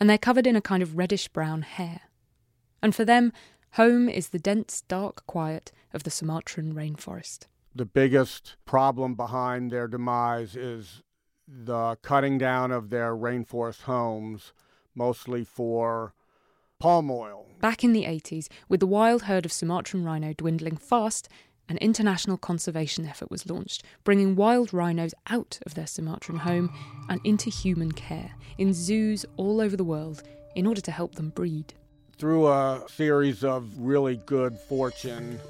and 0.00 0.08
they're 0.08 0.18
covered 0.18 0.46
in 0.46 0.56
a 0.56 0.60
kind 0.60 0.82
of 0.82 0.96
reddish 0.96 1.28
brown 1.28 1.62
hair. 1.62 2.02
And 2.82 2.94
for 2.94 3.04
them, 3.04 3.32
home 3.74 4.08
is 4.08 4.28
the 4.28 4.38
dense, 4.38 4.82
dark 4.82 5.26
quiet 5.26 5.72
of 5.92 6.04
the 6.04 6.10
Sumatran 6.10 6.74
rainforest. 6.74 7.46
The 7.74 7.84
biggest 7.84 8.56
problem 8.64 9.14
behind 9.14 9.70
their 9.70 9.88
demise 9.88 10.54
is 10.54 11.02
the 11.48 11.96
cutting 12.02 12.38
down 12.38 12.70
of 12.70 12.90
their 12.90 13.16
rainforest 13.16 13.82
homes, 13.82 14.52
mostly 14.94 15.44
for 15.44 16.14
palm 16.78 17.10
oil. 17.10 17.46
Back 17.60 17.82
in 17.82 17.92
the 17.92 18.04
80s, 18.04 18.46
with 18.68 18.78
the 18.78 18.86
wild 18.86 19.22
herd 19.22 19.44
of 19.44 19.52
Sumatran 19.52 20.04
rhino 20.04 20.32
dwindling 20.34 20.76
fast, 20.76 21.28
an 21.68 21.78
international 21.78 22.36
conservation 22.36 23.06
effort 23.06 23.30
was 23.30 23.48
launched, 23.50 23.82
bringing 24.04 24.36
wild 24.36 24.72
rhinos 24.72 25.14
out 25.28 25.58
of 25.66 25.74
their 25.74 25.86
Sumatran 25.86 26.38
home 26.38 26.72
and 27.08 27.20
into 27.24 27.50
human 27.50 27.90
care 27.90 28.32
in 28.56 28.72
zoos 28.72 29.26
all 29.36 29.60
over 29.60 29.76
the 29.76 29.82
world 29.82 30.22
in 30.54 30.66
order 30.66 30.80
to 30.80 30.92
help 30.92 31.16
them 31.16 31.30
breed. 31.30 31.74
Through 32.16 32.46
a 32.46 32.84
series 32.88 33.42
of 33.42 33.76
really 33.76 34.16
good 34.16 34.56
fortune, 34.56 35.40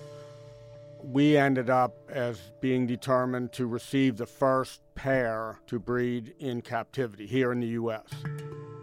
we 1.03 1.37
ended 1.37 1.69
up 1.69 1.95
as 2.09 2.41
being 2.63 2.87
determined 2.87 3.53
to 3.53 3.67
receive 3.67 4.17
the 4.17 4.25
first 4.25 4.81
pair 4.95 5.59
to 5.67 5.79
breed 5.79 6.35
in 6.39 6.63
captivity 6.63 7.27
here 7.27 7.53
in 7.53 7.61
the 7.61 7.67
U.S. 7.69 8.07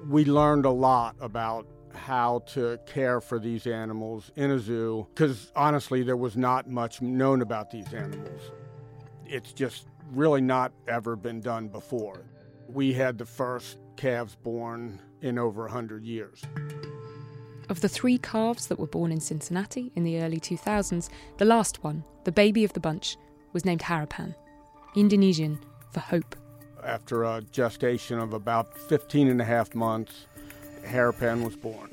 We 0.07 0.25
learned 0.25 0.65
a 0.65 0.71
lot 0.71 1.15
about 1.19 1.65
how 1.95 2.43
to 2.49 2.79
care 2.85 3.19
for 3.19 3.39
these 3.39 3.65
animals 3.65 4.31
in 4.35 4.51
a 4.51 4.59
zoo 4.59 5.07
because 5.15 5.51
honestly, 5.55 6.03
there 6.03 6.17
was 6.17 6.37
not 6.37 6.69
much 6.69 7.01
known 7.01 7.41
about 7.41 7.71
these 7.71 7.91
animals. 7.93 8.41
It's 9.25 9.53
just 9.53 9.87
really 10.11 10.41
not 10.41 10.71
ever 10.87 11.15
been 11.15 11.41
done 11.41 11.67
before. 11.67 12.25
We 12.67 12.93
had 12.93 13.17
the 13.17 13.25
first 13.25 13.79
calves 13.97 14.35
born 14.35 14.99
in 15.21 15.39
over 15.39 15.63
100 15.63 16.05
years. 16.05 16.43
Of 17.71 17.79
the 17.79 17.87
three 17.87 18.17
calves 18.17 18.67
that 18.67 18.79
were 18.79 18.85
born 18.85 19.13
in 19.13 19.21
Cincinnati 19.21 19.93
in 19.95 20.03
the 20.03 20.21
early 20.21 20.41
2000s, 20.41 21.07
the 21.37 21.45
last 21.45 21.85
one, 21.85 22.03
the 22.25 22.31
baby 22.33 22.65
of 22.65 22.73
the 22.73 22.81
bunch, 22.81 23.15
was 23.53 23.63
named 23.63 23.79
Harapan, 23.79 24.35
Indonesian 24.93 25.57
for 25.93 26.01
hope. 26.01 26.35
After 26.83 27.23
a 27.23 27.41
gestation 27.53 28.19
of 28.19 28.33
about 28.33 28.77
15 28.77 29.29
and 29.29 29.39
a 29.39 29.45
half 29.45 29.73
months, 29.73 30.25
Harapan 30.85 31.45
was 31.45 31.55
born. 31.55 31.89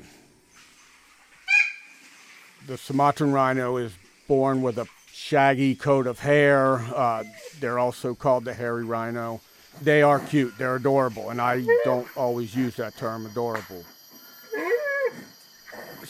The 2.67 2.77
Sumatran 2.77 3.31
rhino 3.31 3.77
is 3.77 3.93
born 4.27 4.61
with 4.61 4.79
a 4.79 4.87
shaggy 5.13 5.75
coat 5.75 6.07
of 6.07 6.19
hair. 6.19 6.79
Uh, 6.93 7.23
they're 7.61 7.79
also 7.79 8.13
called 8.13 8.43
the 8.43 8.53
hairy 8.53 8.83
rhino. 8.83 9.39
They 9.81 10.01
are 10.01 10.19
cute. 10.19 10.57
They're 10.57 10.75
adorable, 10.75 11.29
and 11.29 11.39
I 11.39 11.65
don't 11.85 12.09
always 12.17 12.53
use 12.53 12.75
that 12.75 12.97
term, 12.97 13.25
adorable. 13.25 13.85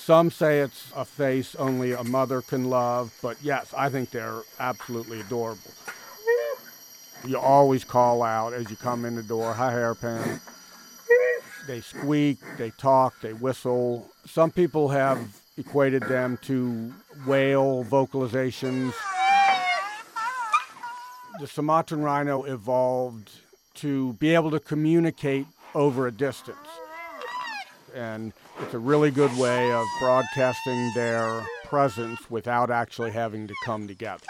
Some 0.10 0.32
say 0.32 0.62
it's 0.62 0.92
a 0.96 1.06
face 1.06 1.54
only 1.54 1.92
a 1.92 2.04
mother 2.04 2.42
can 2.42 2.72
love, 2.72 3.16
but 3.22 3.38
yes, 3.44 3.72
I 3.78 3.90
think 3.90 4.10
they're 4.10 4.42
absolutely 4.60 5.20
adorable. 5.20 5.70
You 7.24 7.38
always 7.38 7.84
call 7.84 8.24
out 8.24 8.54
as 8.54 8.72
you 8.72 8.76
come 8.76 9.06
in 9.06 9.16
the 9.16 9.22
door, 9.22 9.54
hi, 9.54 9.72
Harapan. 9.72 10.42
They 11.68 11.82
squeak, 11.82 12.40
they 12.58 12.72
talk, 12.72 13.22
they 13.22 13.34
whistle. 13.34 14.10
Some 14.26 14.50
people 14.50 14.88
have 14.88 15.20
equated 15.60 16.02
them 16.02 16.40
to 16.42 16.92
whale 17.28 17.86
vocalizations. 17.86 18.96
The 21.40 21.46
Sumatran 21.46 22.02
rhino 22.02 22.46
evolved 22.46 23.30
to 23.76 24.14
be 24.14 24.34
able 24.34 24.50
to 24.50 24.60
communicate 24.60 25.46
over 25.76 26.08
a 26.08 26.12
distance. 26.12 26.58
And 27.94 28.34
it's 28.62 28.74
a 28.74 28.80
really 28.80 29.12
good 29.12 29.36
way 29.38 29.72
of 29.72 29.86
broadcasting 30.00 30.92
their 30.94 31.46
presence 31.66 32.20
without 32.30 32.70
actually 32.70 33.12
having 33.12 33.48
to 33.48 33.54
come 33.64 33.88
together. 33.88 34.26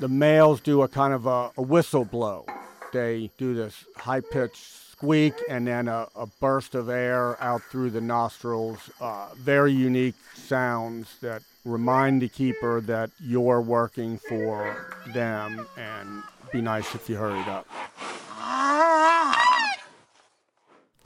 The 0.00 0.08
males 0.08 0.60
do 0.60 0.82
a 0.82 0.88
kind 0.88 1.14
of 1.14 1.26
a, 1.26 1.50
a 1.56 1.62
whistle 1.62 2.04
blow. 2.04 2.46
They 2.92 3.30
do 3.38 3.54
this 3.54 3.84
high 3.96 4.20
pitched 4.20 4.84
squeak 4.92 5.34
and 5.48 5.66
then 5.66 5.88
a, 5.88 6.08
a, 6.14 6.26
burst 6.40 6.74
of 6.74 6.88
air 6.88 7.40
out 7.42 7.62
through 7.62 7.90
the 7.90 8.00
nostrils. 8.00 8.90
Uh, 9.00 9.28
very 9.36 9.72
unique 9.72 10.14
sounds 10.34 11.18
that 11.20 11.42
remind 11.64 12.22
the 12.22 12.28
keeper 12.28 12.80
that 12.80 13.10
you're 13.20 13.60
working 13.60 14.18
for 14.18 14.94
them 15.12 15.66
and 15.76 16.22
be 16.52 16.60
nice 16.60 16.94
if 16.94 17.08
you 17.08 17.16
hurried 17.16 17.48
up. 17.48 17.66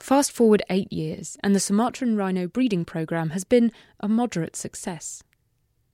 Fast 0.09 0.31
forward 0.31 0.63
eight 0.71 0.91
years, 0.91 1.37
and 1.43 1.53
the 1.53 1.59
Sumatran 1.59 2.15
rhino 2.15 2.47
breeding 2.47 2.83
program 2.83 3.29
has 3.29 3.43
been 3.43 3.71
a 3.99 4.07
moderate 4.07 4.55
success. 4.55 5.21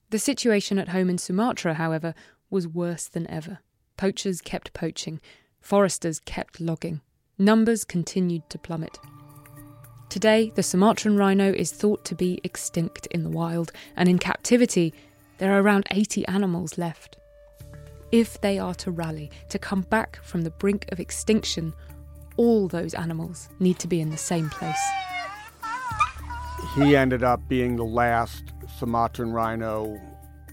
The 0.08 0.18
situation 0.18 0.78
at 0.78 0.88
home 0.88 1.10
in 1.10 1.18
Sumatra, 1.18 1.74
however, 1.74 2.14
was 2.48 2.66
worse 2.66 3.08
than 3.08 3.30
ever. 3.30 3.58
Poachers 3.98 4.40
kept 4.40 4.72
poaching, 4.72 5.20
foresters 5.60 6.18
kept 6.18 6.62
logging, 6.62 7.02
numbers 7.36 7.84
continued 7.84 8.48
to 8.48 8.58
plummet. 8.58 8.98
Today, 10.08 10.50
the 10.54 10.62
Sumatran 10.62 11.18
rhino 11.18 11.52
is 11.52 11.70
thought 11.70 12.02
to 12.06 12.14
be 12.14 12.40
extinct 12.42 13.04
in 13.08 13.22
the 13.22 13.28
wild, 13.28 13.70
and 13.96 14.08
in 14.08 14.18
captivity, 14.18 14.94
there 15.36 15.52
are 15.52 15.60
around 15.60 15.88
80 15.90 16.26
animals 16.26 16.78
left. 16.78 17.18
If 18.12 18.40
they 18.40 18.58
are 18.58 18.74
to 18.76 18.90
rally, 18.90 19.30
to 19.50 19.58
come 19.58 19.82
back 19.82 20.20
from 20.22 20.40
the 20.40 20.50
brink 20.52 20.86
of 20.90 21.00
extinction, 21.00 21.74
all 22.36 22.68
those 22.68 22.94
animals 22.94 23.48
need 23.58 23.78
to 23.80 23.88
be 23.88 24.00
in 24.00 24.10
the 24.10 24.16
same 24.16 24.50
place. 24.50 24.76
He 26.74 26.96
ended 26.96 27.22
up 27.22 27.48
being 27.48 27.76
the 27.76 27.84
last 27.84 28.52
Sumatran 28.78 29.32
rhino, 29.32 30.00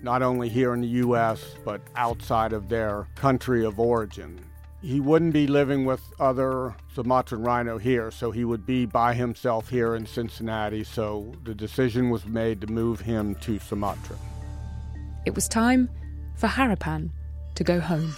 not 0.01 0.21
only 0.21 0.49
here 0.49 0.73
in 0.73 0.81
the 0.81 0.87
U.S., 0.87 1.43
but 1.65 1.81
outside 1.95 2.53
of 2.53 2.69
their 2.69 3.07
country 3.15 3.65
of 3.65 3.79
origin. 3.79 4.39
He 4.81 4.99
wouldn't 4.99 5.33
be 5.33 5.47
living 5.47 5.85
with 5.85 6.01
other 6.19 6.75
Sumatran 6.93 7.43
rhino 7.43 7.77
here, 7.77 8.11
so 8.11 8.31
he 8.31 8.43
would 8.43 8.65
be 8.65 8.85
by 8.85 9.13
himself 9.13 9.69
here 9.69 9.95
in 9.95 10.05
Cincinnati. 10.05 10.83
So 10.83 11.33
the 11.43 11.55
decision 11.55 12.09
was 12.09 12.25
made 12.25 12.59
to 12.61 12.67
move 12.67 12.99
him 12.99 13.35
to 13.35 13.59
Sumatra. 13.59 14.17
It 15.25 15.35
was 15.35 15.47
time 15.47 15.89
for 16.35 16.47
Harapan 16.47 17.11
to 17.55 17.63
go 17.63 17.79
home. 17.79 18.13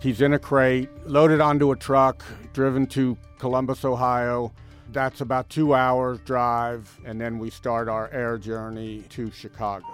He's 0.00 0.20
in 0.20 0.32
a 0.32 0.38
crate, 0.38 0.88
loaded 1.06 1.40
onto 1.40 1.72
a 1.72 1.76
truck, 1.76 2.24
driven 2.52 2.86
to 2.88 3.16
Columbus, 3.38 3.84
Ohio. 3.84 4.52
That's 4.92 5.20
about 5.20 5.50
two 5.50 5.74
hours 5.74 6.20
drive, 6.24 6.98
and 7.04 7.20
then 7.20 7.38
we 7.38 7.50
start 7.50 7.88
our 7.88 8.08
air 8.12 8.38
journey 8.38 9.02
to 9.10 9.30
Chicago. 9.32 9.84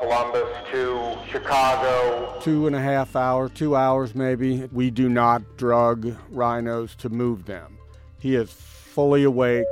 Columbus 0.00 0.48
to 0.70 1.16
Chicago. 1.30 2.40
Two 2.40 2.66
and 2.66 2.74
a 2.74 2.80
half 2.80 3.14
hours, 3.14 3.50
two 3.54 3.76
hours 3.76 4.14
maybe. 4.14 4.68
We 4.72 4.90
do 4.90 5.08
not 5.08 5.42
drug 5.58 6.16
rhinos 6.30 6.96
to 6.96 7.08
move 7.10 7.44
them. 7.44 7.78
He 8.18 8.34
is 8.34 8.50
fully 8.50 9.22
awake. 9.22 9.66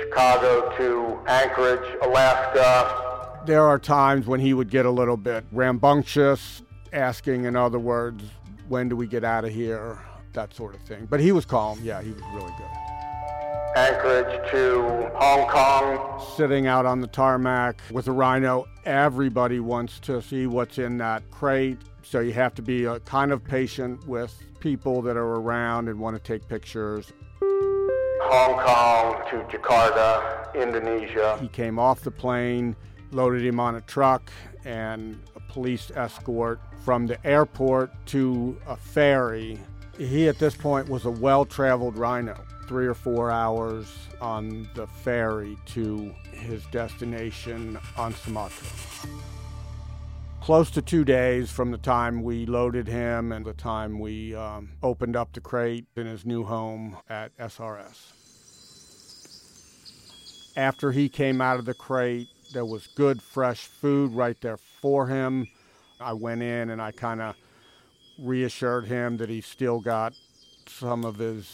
Chicago 0.00 0.76
to 0.76 1.18
Anchorage, 1.28 1.96
Alaska. 2.02 3.44
There 3.46 3.62
are 3.62 3.78
times 3.78 4.26
when 4.26 4.40
he 4.40 4.52
would 4.52 4.68
get 4.68 4.84
a 4.84 4.90
little 4.90 5.16
bit 5.16 5.44
rambunctious, 5.52 6.62
asking, 6.96 7.44
in 7.44 7.54
other 7.54 7.78
words, 7.78 8.24
when 8.68 8.88
do 8.88 8.96
we 8.96 9.06
get 9.06 9.22
out 9.22 9.44
of 9.44 9.52
here? 9.52 9.98
That 10.32 10.52
sort 10.52 10.74
of 10.74 10.80
thing. 10.82 11.06
But 11.08 11.20
he 11.20 11.32
was 11.32 11.44
calm. 11.44 11.78
Yeah, 11.82 12.02
he 12.02 12.10
was 12.10 12.22
really 12.34 12.52
good. 12.58 12.66
Anchorage 13.76 14.50
to 14.50 15.10
Hong 15.16 15.48
Kong. 15.48 16.22
Sitting 16.36 16.66
out 16.66 16.86
on 16.86 17.00
the 17.00 17.06
tarmac 17.06 17.80
with 17.90 18.08
a 18.08 18.12
rhino, 18.12 18.66
everybody 18.84 19.60
wants 19.60 20.00
to 20.00 20.22
see 20.22 20.46
what's 20.46 20.78
in 20.78 20.96
that 20.98 21.30
crate. 21.30 21.78
So 22.02 22.20
you 22.20 22.32
have 22.32 22.54
to 22.54 22.62
be 22.62 22.84
a 22.84 23.00
kind 23.00 23.32
of 23.32 23.44
patient 23.44 24.06
with 24.06 24.42
people 24.60 25.02
that 25.02 25.16
are 25.16 25.34
around 25.36 25.88
and 25.88 26.00
want 26.00 26.16
to 26.16 26.22
take 26.22 26.48
pictures. 26.48 27.12
Hong 28.22 28.58
Kong 28.64 29.22
to 29.30 29.56
Jakarta, 29.56 30.54
Indonesia. 30.54 31.38
He 31.40 31.48
came 31.48 31.78
off 31.78 32.00
the 32.00 32.10
plane, 32.10 32.74
loaded 33.10 33.44
him 33.44 33.60
on 33.60 33.76
a 33.76 33.80
truck, 33.82 34.30
and 34.66 35.18
a 35.36 35.40
police 35.52 35.90
escort 35.94 36.60
from 36.84 37.06
the 37.06 37.24
airport 37.24 37.90
to 38.06 38.60
a 38.66 38.76
ferry. 38.76 39.58
He, 39.96 40.28
at 40.28 40.38
this 40.38 40.56
point, 40.56 40.88
was 40.88 41.06
a 41.06 41.10
well 41.10 41.46
traveled 41.46 41.96
rhino. 41.96 42.36
Three 42.66 42.86
or 42.86 42.94
four 42.94 43.30
hours 43.30 43.86
on 44.20 44.68
the 44.74 44.88
ferry 44.88 45.56
to 45.66 46.12
his 46.32 46.66
destination 46.66 47.78
on 47.96 48.12
Sumatra. 48.12 48.66
Close 50.40 50.70
to 50.72 50.82
two 50.82 51.04
days 51.04 51.50
from 51.50 51.70
the 51.70 51.78
time 51.78 52.22
we 52.22 52.44
loaded 52.44 52.88
him 52.88 53.30
and 53.30 53.44
the 53.44 53.52
time 53.52 54.00
we 54.00 54.34
um, 54.34 54.70
opened 54.82 55.14
up 55.14 55.32
the 55.32 55.40
crate 55.40 55.86
in 55.96 56.06
his 56.06 56.26
new 56.26 56.42
home 56.44 56.96
at 57.08 57.36
SRS. 57.36 58.12
After 60.56 60.90
he 60.90 61.08
came 61.08 61.40
out 61.40 61.58
of 61.58 61.66
the 61.66 61.74
crate, 61.74 62.28
there 62.52 62.64
was 62.64 62.86
good, 62.86 63.22
fresh 63.22 63.66
food 63.66 64.12
right 64.12 64.40
there 64.40 64.56
for 64.56 65.06
him. 65.06 65.48
I 66.00 66.12
went 66.12 66.42
in 66.42 66.70
and 66.70 66.80
I 66.80 66.92
kind 66.92 67.20
of 67.20 67.36
reassured 68.18 68.86
him 68.86 69.16
that 69.18 69.28
he 69.28 69.40
still 69.40 69.80
got 69.80 70.14
some 70.66 71.04
of 71.04 71.16
his 71.16 71.46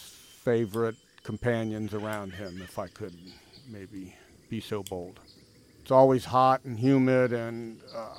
favorite 0.45 0.97
companions 1.23 1.95
around 1.95 2.33
him, 2.33 2.61
if 2.63 2.79
I 2.79 2.89
could 2.89 3.15
maybe 3.69 4.15
be 4.49 4.61
so 4.61 4.83
bold. 4.83 5.21
It's 5.81 5.91
always 5.91 6.25
hot 6.25 6.65
and 6.65 6.79
humid 6.79 7.33
and 7.33 7.81
uh, 7.95 8.15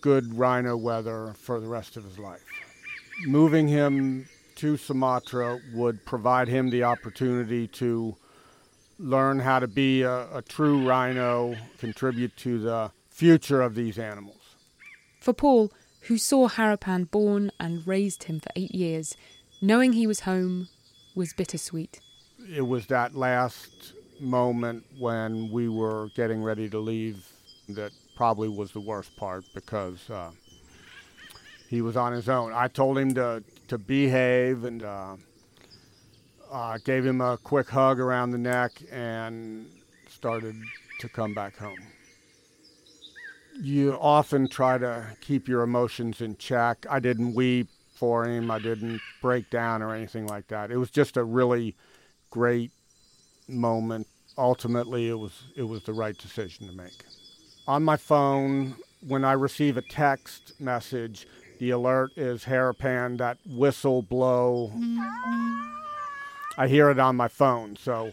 good 0.00 0.34
rhino 0.36 0.76
weather 0.76 1.34
for 1.38 1.60
the 1.60 1.68
rest 1.68 1.96
of 1.96 2.04
his 2.04 2.18
life. 2.18 2.44
Moving 3.26 3.68
him 3.68 4.28
to 4.56 4.76
Sumatra 4.76 5.60
would 5.72 6.04
provide 6.04 6.48
him 6.48 6.70
the 6.70 6.84
opportunity 6.84 7.66
to 7.68 8.16
learn 9.02 9.40
how 9.40 9.58
to 9.58 9.66
be 9.66 10.02
a, 10.02 10.36
a 10.36 10.42
true 10.42 10.86
rhino, 10.86 11.56
contribute 11.78 12.36
to 12.38 12.58
the 12.58 12.92
future 13.10 13.60
of 13.60 13.74
these 13.74 13.98
animals. 13.98 14.56
For 15.20 15.32
Paul, 15.32 15.72
who 16.02 16.18
saw 16.18 16.48
Harapan 16.48 17.10
born 17.10 17.50
and 17.60 17.86
raised 17.86 18.24
him 18.24 18.40
for 18.40 18.50
eight 18.56 18.74
years, 18.74 19.16
knowing 19.60 19.92
he 19.92 20.06
was 20.06 20.20
home 20.20 20.68
was 21.14 21.32
bittersweet. 21.32 22.00
It 22.54 22.62
was 22.62 22.86
that 22.86 23.14
last 23.14 23.92
moment 24.20 24.84
when 24.98 25.50
we 25.50 25.68
were 25.68 26.08
getting 26.14 26.42
ready 26.42 26.68
to 26.70 26.78
leave 26.78 27.26
that 27.68 27.92
probably 28.16 28.48
was 28.48 28.72
the 28.72 28.80
worst 28.80 29.16
part 29.16 29.44
because 29.54 30.08
uh, 30.10 30.30
he 31.68 31.82
was 31.82 31.96
on 31.96 32.12
his 32.12 32.28
own. 32.28 32.52
I 32.52 32.68
told 32.68 32.98
him 32.98 33.14
to, 33.14 33.42
to 33.68 33.78
behave 33.78 34.64
and 34.64 34.82
uh, 34.82 35.16
uh, 36.52 36.78
gave 36.84 37.04
him 37.04 37.20
a 37.20 37.38
quick 37.38 37.70
hug 37.70 37.98
around 37.98 38.30
the 38.30 38.38
neck 38.38 38.72
and 38.92 39.66
started 40.08 40.54
to 41.00 41.08
come 41.08 41.34
back 41.34 41.56
home. 41.56 41.80
You 43.60 43.98
often 44.00 44.48
try 44.48 44.78
to 44.78 45.16
keep 45.20 45.48
your 45.48 45.62
emotions 45.62 46.20
in 46.20 46.36
check. 46.36 46.86
I 46.88 47.00
didn't 47.00 47.34
weep 47.34 47.68
for 47.94 48.26
him, 48.26 48.50
I 48.50 48.58
didn't 48.58 49.00
break 49.20 49.48
down 49.48 49.80
or 49.80 49.94
anything 49.94 50.26
like 50.26 50.48
that. 50.48 50.70
It 50.70 50.76
was 50.76 50.90
just 50.90 51.16
a 51.16 51.24
really 51.24 51.76
great 52.30 52.72
moment. 53.48 54.08
Ultimately, 54.36 55.08
it 55.08 55.14
was, 55.14 55.44
it 55.54 55.62
was 55.62 55.84
the 55.84 55.92
right 55.92 56.16
decision 56.16 56.66
to 56.66 56.72
make. 56.72 57.04
On 57.68 57.84
my 57.84 57.96
phone, 57.96 58.74
when 59.06 59.24
I 59.24 59.32
receive 59.34 59.76
a 59.76 59.82
text 59.82 60.54
message, 60.58 61.28
the 61.60 61.70
alert 61.70 62.10
is 62.16 62.44
Harapan, 62.44 63.18
that 63.18 63.38
whistle 63.46 64.02
blow. 64.02 64.72
I 66.58 66.68
hear 66.68 66.90
it 66.90 66.98
on 66.98 67.16
my 67.16 67.28
phone. 67.28 67.76
So 67.76 68.12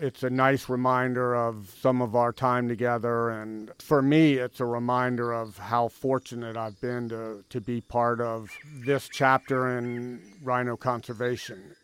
It's 0.00 0.24
a 0.24 0.30
nice 0.30 0.68
reminder 0.68 1.36
of 1.36 1.72
some 1.80 2.02
of 2.02 2.16
our 2.16 2.32
time 2.32 2.68
together. 2.68 3.30
And 3.30 3.70
for 3.78 4.02
me, 4.02 4.34
it's 4.34 4.58
a 4.58 4.64
reminder 4.64 5.32
of 5.32 5.56
how 5.56 5.86
fortunate 5.88 6.56
I've 6.56 6.80
been 6.80 7.08
to, 7.10 7.44
to 7.48 7.60
be 7.60 7.80
part 7.80 8.20
of 8.20 8.50
this 8.84 9.08
chapter 9.08 9.78
in 9.78 10.20
rhino 10.42 10.76
conservation. 10.76 11.76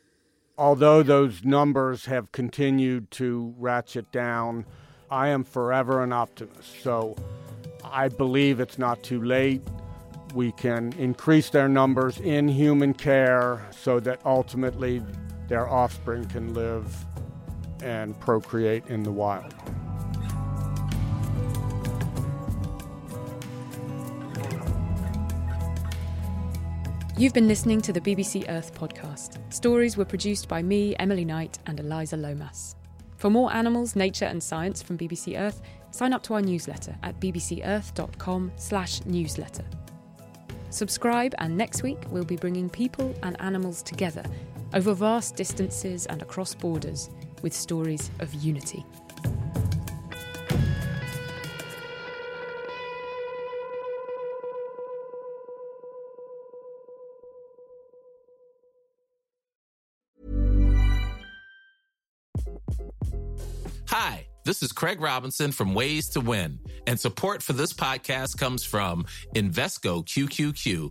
Although 0.59 1.05
those 1.05 1.45
numbers 1.45 2.07
have 2.07 2.33
continued 2.33 3.11
to 3.13 3.55
ratchet 3.59 4.11
down, 4.11 4.67
I 5.11 5.29
am 5.29 5.45
forever 5.45 6.03
an 6.03 6.13
optimist. 6.13 6.83
So 6.83 7.17
I 7.85 8.09
believe 8.09 8.59
it's 8.59 8.79
not 8.79 9.05
too 9.05 9.23
late. 9.23 9.63
We 10.35 10.51
can 10.53 10.93
increase 10.99 11.51
their 11.51 11.69
numbers 11.69 12.19
in 12.19 12.49
human 12.49 12.93
care 12.95 13.67
so 13.71 14.01
that 14.01 14.21
ultimately 14.25 15.03
their 15.51 15.69
offspring 15.69 16.25
can 16.27 16.55
live 16.55 17.05
and 17.83 18.19
procreate 18.21 18.87
in 18.87 19.03
the 19.03 19.11
wild. 19.11 19.53
You've 27.19 27.35
been 27.35 27.49
listening 27.49 27.81
to 27.83 27.93
the 27.93 28.01
BBC 28.01 28.49
Earth 28.49 28.73
podcast. 28.79 29.39
Stories 29.53 29.97
were 29.97 30.05
produced 30.05 30.49
by 30.49 30.63
me, 30.63 30.95
Emily 31.01 31.25
Knight, 31.25 31.59
and 31.67 31.81
Eliza 31.81 32.17
Lomas. 32.17 32.77
For 33.17 33.29
more 33.29 33.53
animals, 33.53 33.97
nature, 33.97 34.27
and 34.27 34.41
science 34.41 34.81
from 34.81 34.97
BBC 34.97 35.37
Earth, 35.37 35.63
sign 35.91 36.13
up 36.13 36.23
to 36.23 36.35
our 36.35 36.43
newsletter 36.43 36.95
at 37.03 37.19
bbcearth.com/newsletter. 37.19 39.65
Subscribe, 40.71 41.35
and 41.39 41.57
next 41.57 41.83
week 41.83 41.99
we'll 42.11 42.25
be 42.25 42.37
bringing 42.37 42.71
people 42.71 43.13
and 43.25 43.35
animals 43.41 43.83
together 43.83 44.23
over 44.75 44.95
vast 44.95 45.37
distances 45.37 46.07
and 46.07 46.23
across 46.23 46.55
borders 46.55 47.11
with 47.43 47.53
stories 47.53 48.11
of 48.21 48.33
unity. 48.35 48.85
Hi, 63.89 64.29
this 64.45 64.63
is 64.63 64.71
Craig 64.71 65.01
Robinson 65.01 65.51
from 65.51 65.75
Ways 65.75 66.09
to 66.11 66.21
Win, 66.21 66.61
and 66.87 66.99
support 66.99 67.43
for 67.43 67.55
this 67.55 67.73
podcast 67.73 68.39
comes 68.39 68.65
from 68.65 69.05
Invesco 69.35 70.07
QQQ, 70.07 70.91